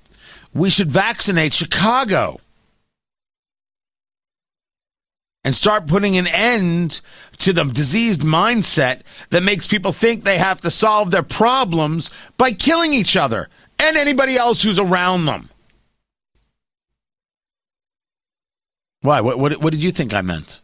We 0.54 0.70
should 0.70 0.90
vaccinate 0.90 1.54
chicago. 1.54 2.40
And 5.44 5.56
start 5.56 5.88
putting 5.88 6.18
an 6.18 6.28
end 6.28 7.02
to 7.40 7.52
the 7.52 7.64
diseased 7.64 8.22
mindset 8.22 9.02
that 9.32 9.42
makes 9.42 9.68
people 9.68 9.92
think 9.92 10.24
they 10.24 10.38
have 10.38 10.62
to 10.62 10.70
solve 10.70 11.10
their 11.10 11.24
problems 11.24 12.12
by 12.38 12.52
killing 12.52 12.94
each 12.94 13.18
other 13.18 13.50
and 13.82 13.98
anybody 13.98 14.38
else 14.38 14.62
who's 14.62 14.80
around 14.80 15.26
them. 15.26 15.50
Why? 19.02 19.22
What, 19.22 19.40
what, 19.40 19.62
what 19.62 19.72
did 19.72 19.82
you 19.82 19.92
think 19.92 20.14
I 20.14 20.22
meant? 20.22 20.60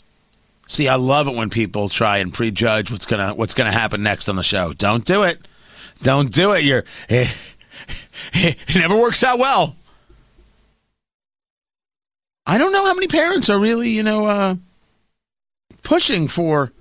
See, 0.67 0.87
I 0.87 0.95
love 0.95 1.27
it 1.27 1.35
when 1.35 1.49
people 1.49 1.89
try 1.89 2.17
and 2.17 2.33
prejudge 2.33 2.91
what's 2.91 3.05
gonna 3.05 3.33
what's 3.33 3.53
gonna 3.53 3.71
happen 3.71 4.03
next 4.03 4.27
on 4.27 4.35
the 4.35 4.43
show. 4.43 4.73
Don't 4.73 5.05
do 5.05 5.23
it. 5.23 5.39
Don't 6.03 6.31
do 6.31 6.51
it. 6.51 6.63
You're 6.63 6.83
it, 7.09 7.35
it 8.33 8.75
never 8.75 8.95
works 8.95 9.23
out 9.23 9.39
well. 9.39 9.75
I 12.45 12.57
don't 12.57 12.71
know 12.71 12.85
how 12.85 12.93
many 12.93 13.07
parents 13.07 13.49
are 13.49 13.59
really, 13.59 13.89
you 13.89 14.03
know, 14.03 14.25
uh, 14.25 14.55
pushing 15.83 16.27
for 16.27 16.71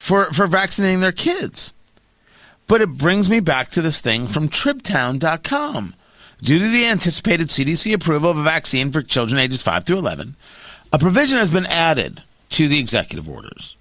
for 0.00 0.32
for 0.32 0.46
vaccinating 0.46 1.00
their 1.00 1.12
kids. 1.12 1.74
But 2.66 2.80
it 2.80 2.96
brings 2.96 3.28
me 3.28 3.40
back 3.40 3.68
to 3.70 3.82
this 3.82 4.00
thing 4.00 4.26
from 4.26 4.48
tribtown.com. 4.48 5.94
Due 6.40 6.58
to 6.58 6.68
the 6.68 6.86
anticipated 6.86 7.48
CDC 7.48 7.94
approval 7.94 8.30
of 8.30 8.38
a 8.38 8.42
vaccine 8.42 8.90
for 8.92 9.02
children 9.02 9.38
ages 9.38 9.62
5 9.62 9.84
through 9.84 9.98
11, 9.98 10.36
a 10.92 10.98
provision 10.98 11.38
has 11.38 11.50
been 11.50 11.66
added 11.66 12.22
to 12.50 12.68
the 12.68 12.78
executive 12.78 13.28
orders 13.28 13.76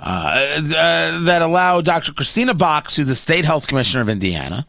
uh, 0.00 0.58
uh, 0.76 1.20
that 1.24 1.42
allow 1.42 1.80
Dr. 1.80 2.12
Kristina 2.12 2.56
Box, 2.56 2.96
who's 2.96 3.06
the 3.06 3.14
state 3.14 3.44
health 3.44 3.66
commissioner 3.66 4.02
of 4.02 4.08
Indiana, 4.08 4.66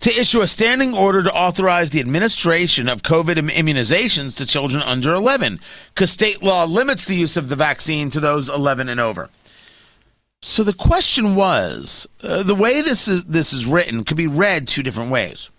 to 0.00 0.10
issue 0.10 0.40
a 0.40 0.46
standing 0.46 0.94
order 0.94 1.24
to 1.24 1.34
authorize 1.34 1.90
the 1.90 2.00
administration 2.00 2.88
of 2.88 3.02
COVID 3.02 3.36
immunizations 3.50 4.36
to 4.36 4.46
children 4.46 4.82
under 4.82 5.12
11, 5.12 5.58
because 5.92 6.10
state 6.10 6.42
law 6.42 6.64
limits 6.64 7.04
the 7.04 7.16
use 7.16 7.36
of 7.36 7.48
the 7.48 7.56
vaccine 7.56 8.08
to 8.10 8.20
those 8.20 8.48
11 8.48 8.88
and 8.88 9.00
over. 9.00 9.30
So 10.40 10.62
the 10.62 10.72
question 10.72 11.34
was, 11.34 12.06
uh, 12.22 12.42
the 12.42 12.54
way 12.54 12.80
this 12.80 13.08
is 13.08 13.24
this 13.24 13.52
is 13.52 13.66
written 13.66 14.04
could 14.04 14.16
be 14.16 14.28
read 14.28 14.68
two 14.68 14.82
different 14.82 15.10
ways. 15.10 15.50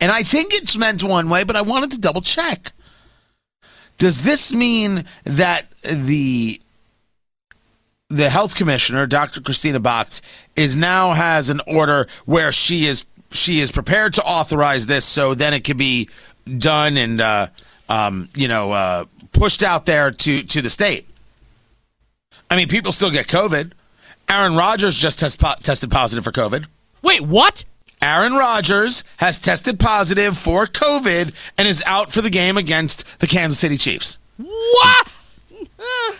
And 0.00 0.10
I 0.10 0.22
think 0.22 0.52
it's 0.52 0.76
meant 0.76 1.02
one 1.02 1.30
way, 1.30 1.44
but 1.44 1.56
I 1.56 1.62
wanted 1.62 1.92
to 1.92 2.00
double 2.00 2.20
check. 2.20 2.72
Does 3.98 4.22
this 4.22 4.52
mean 4.52 5.04
that 5.24 5.66
the 5.82 6.60
the 8.08 8.28
health 8.28 8.54
commissioner, 8.54 9.06
Dr. 9.06 9.40
Kristina 9.40 9.82
Box, 9.82 10.22
is 10.54 10.76
now 10.76 11.12
has 11.12 11.48
an 11.48 11.60
order 11.66 12.06
where 12.24 12.52
she 12.52 12.86
is 12.86 13.06
she 13.30 13.60
is 13.60 13.72
prepared 13.72 14.14
to 14.14 14.24
authorize 14.24 14.86
this, 14.86 15.04
so 15.04 15.34
then 15.34 15.54
it 15.54 15.60
could 15.60 15.78
be 15.78 16.08
done 16.58 16.96
and 16.96 17.20
uh, 17.20 17.46
um, 17.88 18.28
you 18.34 18.48
know 18.48 18.72
uh, 18.72 19.04
pushed 19.32 19.62
out 19.62 19.86
there 19.86 20.10
to 20.10 20.42
to 20.42 20.62
the 20.62 20.70
state. 20.70 21.06
I 22.50 22.56
mean, 22.56 22.68
people 22.68 22.92
still 22.92 23.10
get 23.10 23.26
COVID. 23.26 23.72
Aaron 24.28 24.56
Rodgers 24.56 24.96
just 24.96 25.20
test 25.20 25.40
po- 25.40 25.54
tested 25.60 25.90
positive 25.90 26.24
for 26.24 26.32
COVID. 26.32 26.66
Wait, 27.02 27.20
what? 27.20 27.64
Aaron 28.02 28.34
Rodgers 28.34 29.04
has 29.18 29.38
tested 29.38 29.80
positive 29.80 30.36
for 30.36 30.66
COVID 30.66 31.34
and 31.56 31.68
is 31.68 31.82
out 31.86 32.12
for 32.12 32.20
the 32.20 32.30
game 32.30 32.56
against 32.56 33.20
the 33.20 33.26
Kansas 33.26 33.58
City 33.58 33.76
Chiefs. 33.76 34.18
What? 34.36 35.12
Uh, 35.78 36.14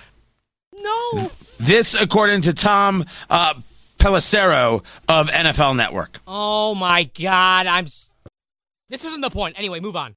no. 0.81 1.31
This, 1.59 2.01
according 2.01 2.43
to 2.43 2.53
Tom 2.53 3.05
uh, 3.29 3.55
Pelissero 3.99 4.85
of 5.09 5.29
NFL 5.29 5.77
Network. 5.77 6.21
Oh 6.27 6.75
my 6.75 7.05
God! 7.05 7.67
I'm. 7.67 7.87
This 8.89 9.05
isn't 9.05 9.21
the 9.21 9.31
point. 9.31 9.59
Anyway, 9.59 9.81
move 9.81 9.97
on. 9.97 10.15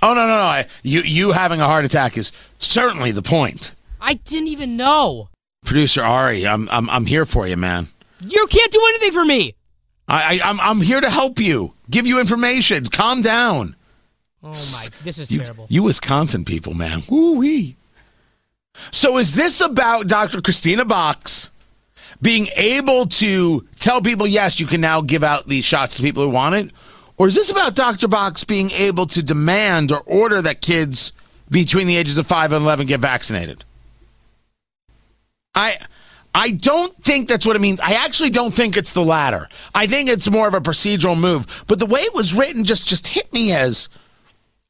Oh 0.00 0.14
no 0.14 0.26
no 0.26 0.34
no! 0.36 0.42
I, 0.42 0.66
you 0.82 1.00
you 1.00 1.32
having 1.32 1.60
a 1.60 1.66
heart 1.66 1.84
attack 1.84 2.16
is 2.16 2.32
certainly 2.58 3.10
the 3.10 3.22
point. 3.22 3.74
I 4.00 4.14
didn't 4.14 4.48
even 4.48 4.76
know. 4.76 5.28
Producer 5.64 6.02
Ari, 6.02 6.46
I'm 6.46 6.68
I'm 6.70 6.90
I'm 6.90 7.06
here 7.06 7.24
for 7.24 7.46
you, 7.46 7.56
man. 7.56 7.88
You 8.20 8.46
can't 8.48 8.72
do 8.72 8.82
anything 8.90 9.12
for 9.12 9.24
me. 9.24 9.54
I, 10.08 10.40
I 10.40 10.50
am 10.50 10.60
I'm, 10.60 10.60
I'm 10.60 10.80
here 10.80 11.00
to 11.00 11.10
help 11.10 11.38
you, 11.38 11.74
give 11.90 12.06
you 12.06 12.20
information. 12.20 12.86
Calm 12.86 13.22
down. 13.22 13.76
Oh 14.42 14.48
my! 14.48 14.52
This 15.04 15.18
is 15.18 15.30
you, 15.30 15.40
terrible. 15.40 15.66
You 15.68 15.84
Wisconsin 15.84 16.44
people, 16.44 16.74
man. 16.74 17.02
Woo 17.10 17.38
wee. 17.38 17.76
So 18.90 19.18
is 19.18 19.34
this 19.34 19.60
about 19.60 20.08
Dr. 20.08 20.40
Kristina 20.40 20.86
Box 20.86 21.50
being 22.20 22.48
able 22.56 23.06
to 23.06 23.66
tell 23.76 24.00
people, 24.00 24.26
yes, 24.26 24.60
you 24.60 24.66
can 24.66 24.80
now 24.80 25.00
give 25.00 25.24
out 25.24 25.46
these 25.46 25.64
shots 25.64 25.96
to 25.96 26.02
people 26.02 26.22
who 26.22 26.30
want 26.30 26.54
it? 26.54 26.70
Or 27.18 27.26
is 27.26 27.34
this 27.34 27.50
about 27.50 27.74
Dr. 27.74 28.08
Box 28.08 28.44
being 28.44 28.70
able 28.70 29.06
to 29.06 29.22
demand 29.22 29.92
or 29.92 30.00
order 30.06 30.40
that 30.42 30.60
kids 30.60 31.12
between 31.50 31.86
the 31.86 31.96
ages 31.96 32.18
of 32.18 32.26
5 32.26 32.52
and 32.52 32.64
11 32.64 32.86
get 32.86 33.00
vaccinated? 33.00 33.64
I 35.54 35.76
I 36.34 36.52
don't 36.52 36.94
think 37.02 37.28
that's 37.28 37.44
what 37.44 37.56
it 37.56 37.60
means. 37.60 37.80
I 37.80 37.92
actually 37.92 38.30
don't 38.30 38.52
think 38.52 38.76
it's 38.76 38.94
the 38.94 39.04
latter. 39.04 39.48
I 39.74 39.86
think 39.86 40.08
it's 40.08 40.30
more 40.30 40.48
of 40.48 40.54
a 40.54 40.60
procedural 40.60 41.18
move. 41.18 41.64
But 41.66 41.78
the 41.78 41.86
way 41.86 42.00
it 42.00 42.14
was 42.14 42.34
written 42.34 42.64
just 42.64 42.86
just 42.86 43.08
hit 43.08 43.32
me 43.32 43.52
as 43.52 43.88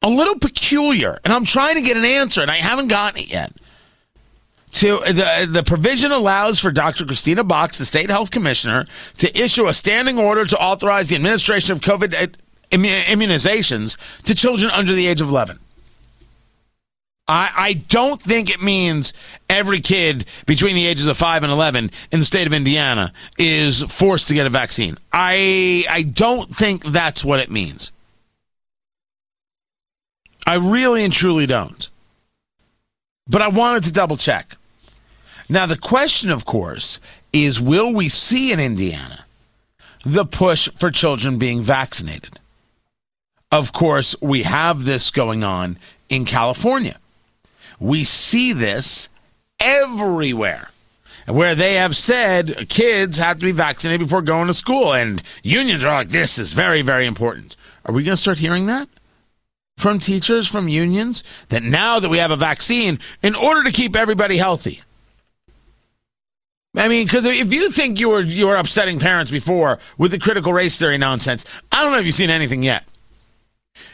a 0.01 0.09
little 0.09 0.37
peculiar, 0.37 1.19
and 1.23 1.33
I'm 1.33 1.45
trying 1.45 1.75
to 1.75 1.81
get 1.81 1.95
an 1.95 2.03
answer, 2.03 2.41
and 2.41 2.51
I 2.51 2.57
haven't 2.57 2.89
gotten 2.89 3.21
it 3.21 3.31
yet. 3.31 3.53
To 4.73 4.97
the 5.05 5.47
the 5.49 5.63
provision 5.63 6.11
allows 6.11 6.59
for 6.59 6.71
Dr. 6.71 7.05
Kristina 7.05 7.47
Box, 7.47 7.77
the 7.77 7.85
state 7.85 8.09
health 8.09 8.31
commissioner, 8.31 8.85
to 9.19 9.39
issue 9.39 9.67
a 9.67 9.73
standing 9.73 10.17
order 10.19 10.45
to 10.45 10.61
authorize 10.61 11.09
the 11.09 11.15
administration 11.15 11.71
of 11.71 11.79
COVID 11.79 12.13
uh, 12.13 12.27
immunizations 12.71 13.97
to 14.23 14.35
children 14.35 14.71
under 14.71 14.93
the 14.93 15.05
age 15.07 15.21
of 15.21 15.29
11. 15.29 15.59
I, 17.27 17.51
I 17.55 17.73
don't 17.73 18.21
think 18.21 18.49
it 18.49 18.61
means 18.61 19.13
every 19.49 19.79
kid 19.79 20.25
between 20.45 20.75
the 20.75 20.85
ages 20.85 21.07
of 21.07 21.15
5 21.15 21.43
and 21.43 21.51
11 21.51 21.89
in 22.11 22.19
the 22.19 22.25
state 22.25 22.47
of 22.47 22.53
Indiana 22.53 23.13
is 23.37 23.81
forced 23.83 24.27
to 24.27 24.33
get 24.33 24.45
a 24.45 24.49
vaccine. 24.49 24.97
I 25.11 25.85
I 25.89 26.03
don't 26.03 26.53
think 26.53 26.83
that's 26.83 27.23
what 27.23 27.39
it 27.39 27.49
means. 27.49 27.91
I 30.45 30.55
really 30.55 31.05
and 31.05 31.13
truly 31.13 31.45
don't. 31.45 31.89
But 33.27 33.41
I 33.41 33.47
wanted 33.47 33.83
to 33.83 33.93
double 33.93 34.17
check. 34.17 34.57
Now, 35.47 35.65
the 35.65 35.77
question, 35.77 36.29
of 36.29 36.43
course, 36.43 36.99
is 37.31 37.61
will 37.61 37.93
we 37.93 38.09
see 38.09 38.51
in 38.51 38.59
Indiana 38.59 39.25
the 40.03 40.25
push 40.25 40.67
for 40.77 40.91
children 40.91 41.37
being 41.37 41.61
vaccinated? 41.61 42.39
Of 43.51 43.71
course, 43.71 44.15
we 44.19 44.43
have 44.43 44.83
this 44.83 45.11
going 45.11 45.43
on 45.43 45.77
in 46.09 46.25
California. 46.25 46.97
We 47.83 48.05
see 48.05 48.53
this 48.53 49.09
everywhere 49.59 50.69
where 51.27 51.53
they 51.53 51.73
have 51.73 51.97
said 51.97 52.67
kids 52.69 53.17
have 53.17 53.39
to 53.39 53.45
be 53.45 53.51
vaccinated 53.51 54.07
before 54.07 54.21
going 54.21 54.47
to 54.47 54.53
school. 54.53 54.93
And 54.93 55.21
unions 55.43 55.83
are 55.83 55.93
like, 55.93 56.07
this 56.07 56.39
is 56.39 56.53
very, 56.53 56.81
very 56.81 57.05
important. 57.05 57.57
Are 57.83 57.93
we 57.93 58.03
going 58.03 58.15
to 58.15 58.21
start 58.21 58.37
hearing 58.37 58.67
that? 58.67 58.87
From 59.75 59.99
teachers, 59.99 60.47
from 60.47 60.69
unions, 60.69 61.25
that 61.49 61.61
now 61.61 61.99
that 61.99 62.07
we 62.07 62.19
have 62.19 62.31
a 62.31 62.37
vaccine, 62.37 62.99
in 63.21 63.35
order 63.35 63.63
to 63.63 63.71
keep 63.71 63.97
everybody 63.97 64.37
healthy, 64.37 64.81
I 66.75 66.87
mean, 66.87 67.05
because 67.05 67.25
if 67.25 67.51
you 67.51 67.69
think 67.69 67.99
you 67.99 68.09
were 68.09 68.21
you 68.21 68.47
were 68.47 68.55
upsetting 68.55 68.97
parents 68.97 69.29
before 69.29 69.77
with 69.97 70.11
the 70.11 70.19
critical 70.19 70.53
race 70.53 70.77
theory 70.77 70.97
nonsense, 70.97 71.45
I 71.71 71.83
don't 71.83 71.91
know 71.91 71.99
if 71.99 72.05
you've 72.05 72.15
seen 72.15 72.29
anything 72.29 72.63
yet. 72.63 72.85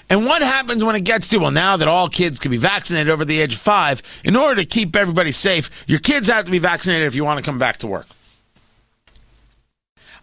And 0.10 0.26
what 0.26 0.42
happens 0.42 0.84
when 0.84 0.96
it 0.96 1.04
gets 1.04 1.28
to, 1.30 1.38
well, 1.38 1.52
now 1.52 1.78
that 1.78 1.88
all 1.88 2.10
kids 2.10 2.40
can 2.40 2.50
be 2.50 2.58
vaccinated 2.58 3.10
over 3.10 3.24
the 3.26 3.40
age 3.40 3.54
of 3.54 3.60
five, 3.60 4.02
in 4.24 4.36
order 4.36 4.56
to 4.56 4.66
keep 4.66 4.96
everybody 4.96 5.32
safe, 5.32 5.70
your 5.88 6.00
kids 6.00 6.28
have 6.30 6.46
to 6.46 6.52
be 6.52 6.58
vaccinated 6.58 7.06
if 7.06 7.14
you 7.14 7.24
want 7.24 7.38
to 7.38 7.46
come 7.46 7.60
back 7.60 7.78
to 7.78 7.88
work. 7.88 8.08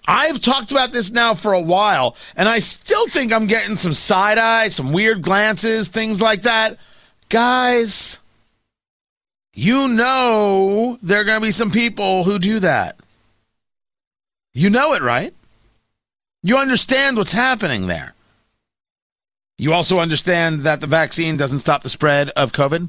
I've 0.09 0.41
talked 0.41 0.71
about 0.71 0.93
this 0.93 1.11
now 1.11 1.35
for 1.35 1.53
a 1.53 1.61
while, 1.61 2.17
and 2.37 2.49
I 2.49 2.61
still 2.61 3.09
think 3.09 3.33
I'm 3.33 3.47
getting 3.47 3.77
some 3.77 3.95
side 3.95 4.39
eye, 4.39 4.69
some 4.69 4.93
weird 4.93 5.23
glances, 5.23 5.89
things 5.89 6.21
like 6.21 6.43
that. 6.43 6.79
Guys, 7.29 8.21
you 9.53 9.89
know 9.89 10.99
there 11.03 11.21
are 11.21 11.25
going 11.25 11.41
to 11.41 11.47
be 11.47 11.51
some 11.51 11.71
people 11.71 12.25
who 12.25 12.39
do 12.39 12.61
that. 12.61 12.97
You 14.53 14.71
know 14.71 14.95
it, 14.95 15.03
right? 15.03 15.35
You 16.43 16.59
understand 16.59 17.17
what's 17.17 17.33
happening 17.33 17.89
there. 17.89 18.15
You 19.59 19.73
also 19.73 20.01
understand 20.01 20.65
that 20.65 20.81
the 20.81 20.87
vaccine 20.87 21.39
doesn't 21.39 21.61
stop 21.61 21.83
the 21.83 21.89
spread 21.89 22.29
of 22.31 22.53
COVID, 22.53 22.89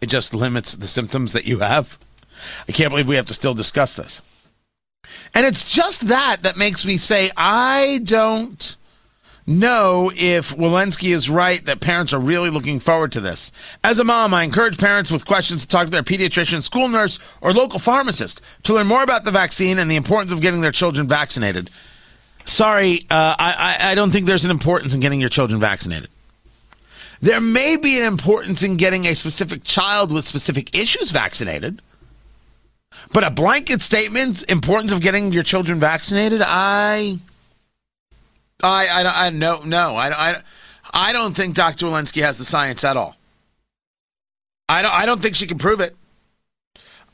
it 0.00 0.06
just 0.06 0.34
limits 0.34 0.74
the 0.74 0.86
symptoms 0.86 1.32
that 1.32 1.46
you 1.46 1.60
have. 1.60 1.98
I 2.68 2.72
can't 2.72 2.90
believe 2.90 3.08
we 3.08 3.16
have 3.16 3.26
to 3.26 3.34
still 3.34 3.54
discuss 3.54 3.94
this. 3.94 4.20
And 5.32 5.46
it's 5.46 5.64
just 5.64 6.08
that 6.08 6.42
that 6.42 6.58
makes 6.58 6.84
me 6.84 6.98
say, 6.98 7.30
I 7.36 8.00
don't 8.04 8.76
know 9.46 10.10
if 10.14 10.54
Walensky 10.54 11.14
is 11.14 11.30
right 11.30 11.64
that 11.64 11.80
parents 11.80 12.12
are 12.12 12.20
really 12.20 12.50
looking 12.50 12.80
forward 12.80 13.12
to 13.12 13.20
this. 13.20 13.52
As 13.82 13.98
a 13.98 14.04
mom, 14.04 14.34
I 14.34 14.42
encourage 14.42 14.78
parents 14.78 15.10
with 15.10 15.26
questions 15.26 15.62
to 15.62 15.68
talk 15.68 15.86
to 15.86 15.90
their 15.90 16.02
pediatrician, 16.02 16.62
school 16.62 16.88
nurse, 16.88 17.18
or 17.40 17.52
local 17.52 17.78
pharmacist 17.78 18.40
to 18.64 18.74
learn 18.74 18.86
more 18.86 19.02
about 19.02 19.24
the 19.24 19.30
vaccine 19.30 19.78
and 19.78 19.90
the 19.90 19.96
importance 19.96 20.32
of 20.32 20.40
getting 20.40 20.60
their 20.60 20.72
children 20.72 21.08
vaccinated. 21.08 21.70
Sorry, 22.44 23.00
uh, 23.10 23.34
I, 23.38 23.76
I 23.80 23.94
don't 23.94 24.10
think 24.10 24.26
there's 24.26 24.44
an 24.44 24.50
importance 24.50 24.92
in 24.94 25.00
getting 25.00 25.20
your 25.20 25.30
children 25.30 25.60
vaccinated. 25.60 26.10
There 27.20 27.40
may 27.40 27.76
be 27.76 27.98
an 27.98 28.04
importance 28.04 28.62
in 28.62 28.76
getting 28.76 29.06
a 29.06 29.14
specific 29.14 29.64
child 29.64 30.12
with 30.12 30.26
specific 30.26 30.74
issues 30.78 31.10
vaccinated. 31.10 31.80
But 33.12 33.24
a 33.24 33.30
blanket 33.30 33.80
statement, 33.80 34.48
importance 34.50 34.92
of 34.92 35.00
getting 35.00 35.32
your 35.32 35.42
children 35.42 35.80
vaccinated, 35.80 36.42
I, 36.44 37.18
I, 38.62 38.88
I, 38.88 39.26
I 39.26 39.30
no, 39.30 39.62
no, 39.64 39.96
I, 39.96 40.10
I, 40.10 40.34
I 40.92 41.12
don't 41.12 41.34
think 41.34 41.54
Dr. 41.54 41.86
Walensky 41.86 42.22
has 42.22 42.38
the 42.38 42.44
science 42.44 42.84
at 42.84 42.96
all. 42.96 43.16
I 44.68 44.82
don't, 44.82 44.92
I 44.92 45.06
don't 45.06 45.22
think 45.22 45.34
she 45.34 45.46
can 45.46 45.58
prove 45.58 45.80
it. 45.80 45.94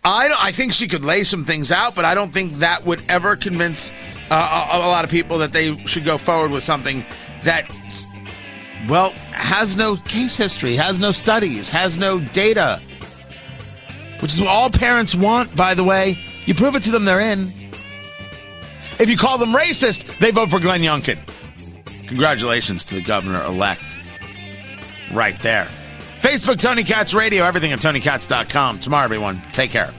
I, 0.03 0.35
I 0.41 0.53
think 0.53 0.73
she 0.73 0.89
could 0.89 1.05
lay 1.05 1.23
some 1.23 1.45
things 1.45 1.71
out, 1.71 1.95
but 1.95 2.05
I 2.05 2.15
don't 2.15 2.33
think 2.33 2.55
that 2.59 2.85
would 2.85 3.03
ever 3.09 3.37
convince 3.37 3.93
uh, 4.31 4.69
a, 4.73 4.77
a 4.77 4.89
lot 4.89 5.05
of 5.05 5.11
people 5.11 5.39
that 5.39 5.53
they 5.53 5.77
should 5.85 6.05
go 6.05 6.19
forward 6.19 6.51
with 6.51 6.63
something 6.63 7.05
that, 7.43 7.71
well, 8.89 9.11
has 9.33 9.77
no 9.77 9.97
case 9.97 10.37
history, 10.37 10.77
has 10.77 10.99
no 10.99 11.11
studies, 11.13 11.71
has 11.71 11.99
no 11.99 12.21
data 12.21 12.81
which 14.21 14.35
is 14.35 14.41
what 14.41 14.51
all 14.51 14.71
parents 14.71 15.15
want, 15.15 15.55
by 15.57 15.75
the 15.75 15.85
way. 15.85 16.19
You 16.45 16.55
prove 16.55 16.77
it 16.77 16.83
to 16.85 16.91
them, 16.91 17.05
they're 17.05 17.21
in. 17.21 17.53
If 18.99 19.09
you 19.09 19.17
call 19.17 19.39
them 19.39 19.53
racist, 19.53 20.19
they 20.19 20.31
vote 20.31 20.51
for 20.51 20.61
Glenn 20.61 20.81
Youngkin. 20.81 21.19
Congratulations 22.07 22.85
to 22.87 22.95
the 22.95 23.03
governor 23.03 23.43
elect. 23.45 23.97
Right 25.11 25.41
there. 25.41 25.69
Facebook, 26.21 26.59
Tony 26.59 26.85
Katz 26.85 27.15
Radio, 27.15 27.45
everything 27.45 27.73
at 27.73 27.79
TonyKatz.com. 27.79 28.79
Tomorrow, 28.79 29.05
everyone. 29.05 29.41
Take 29.53 29.71
care. 29.71 29.93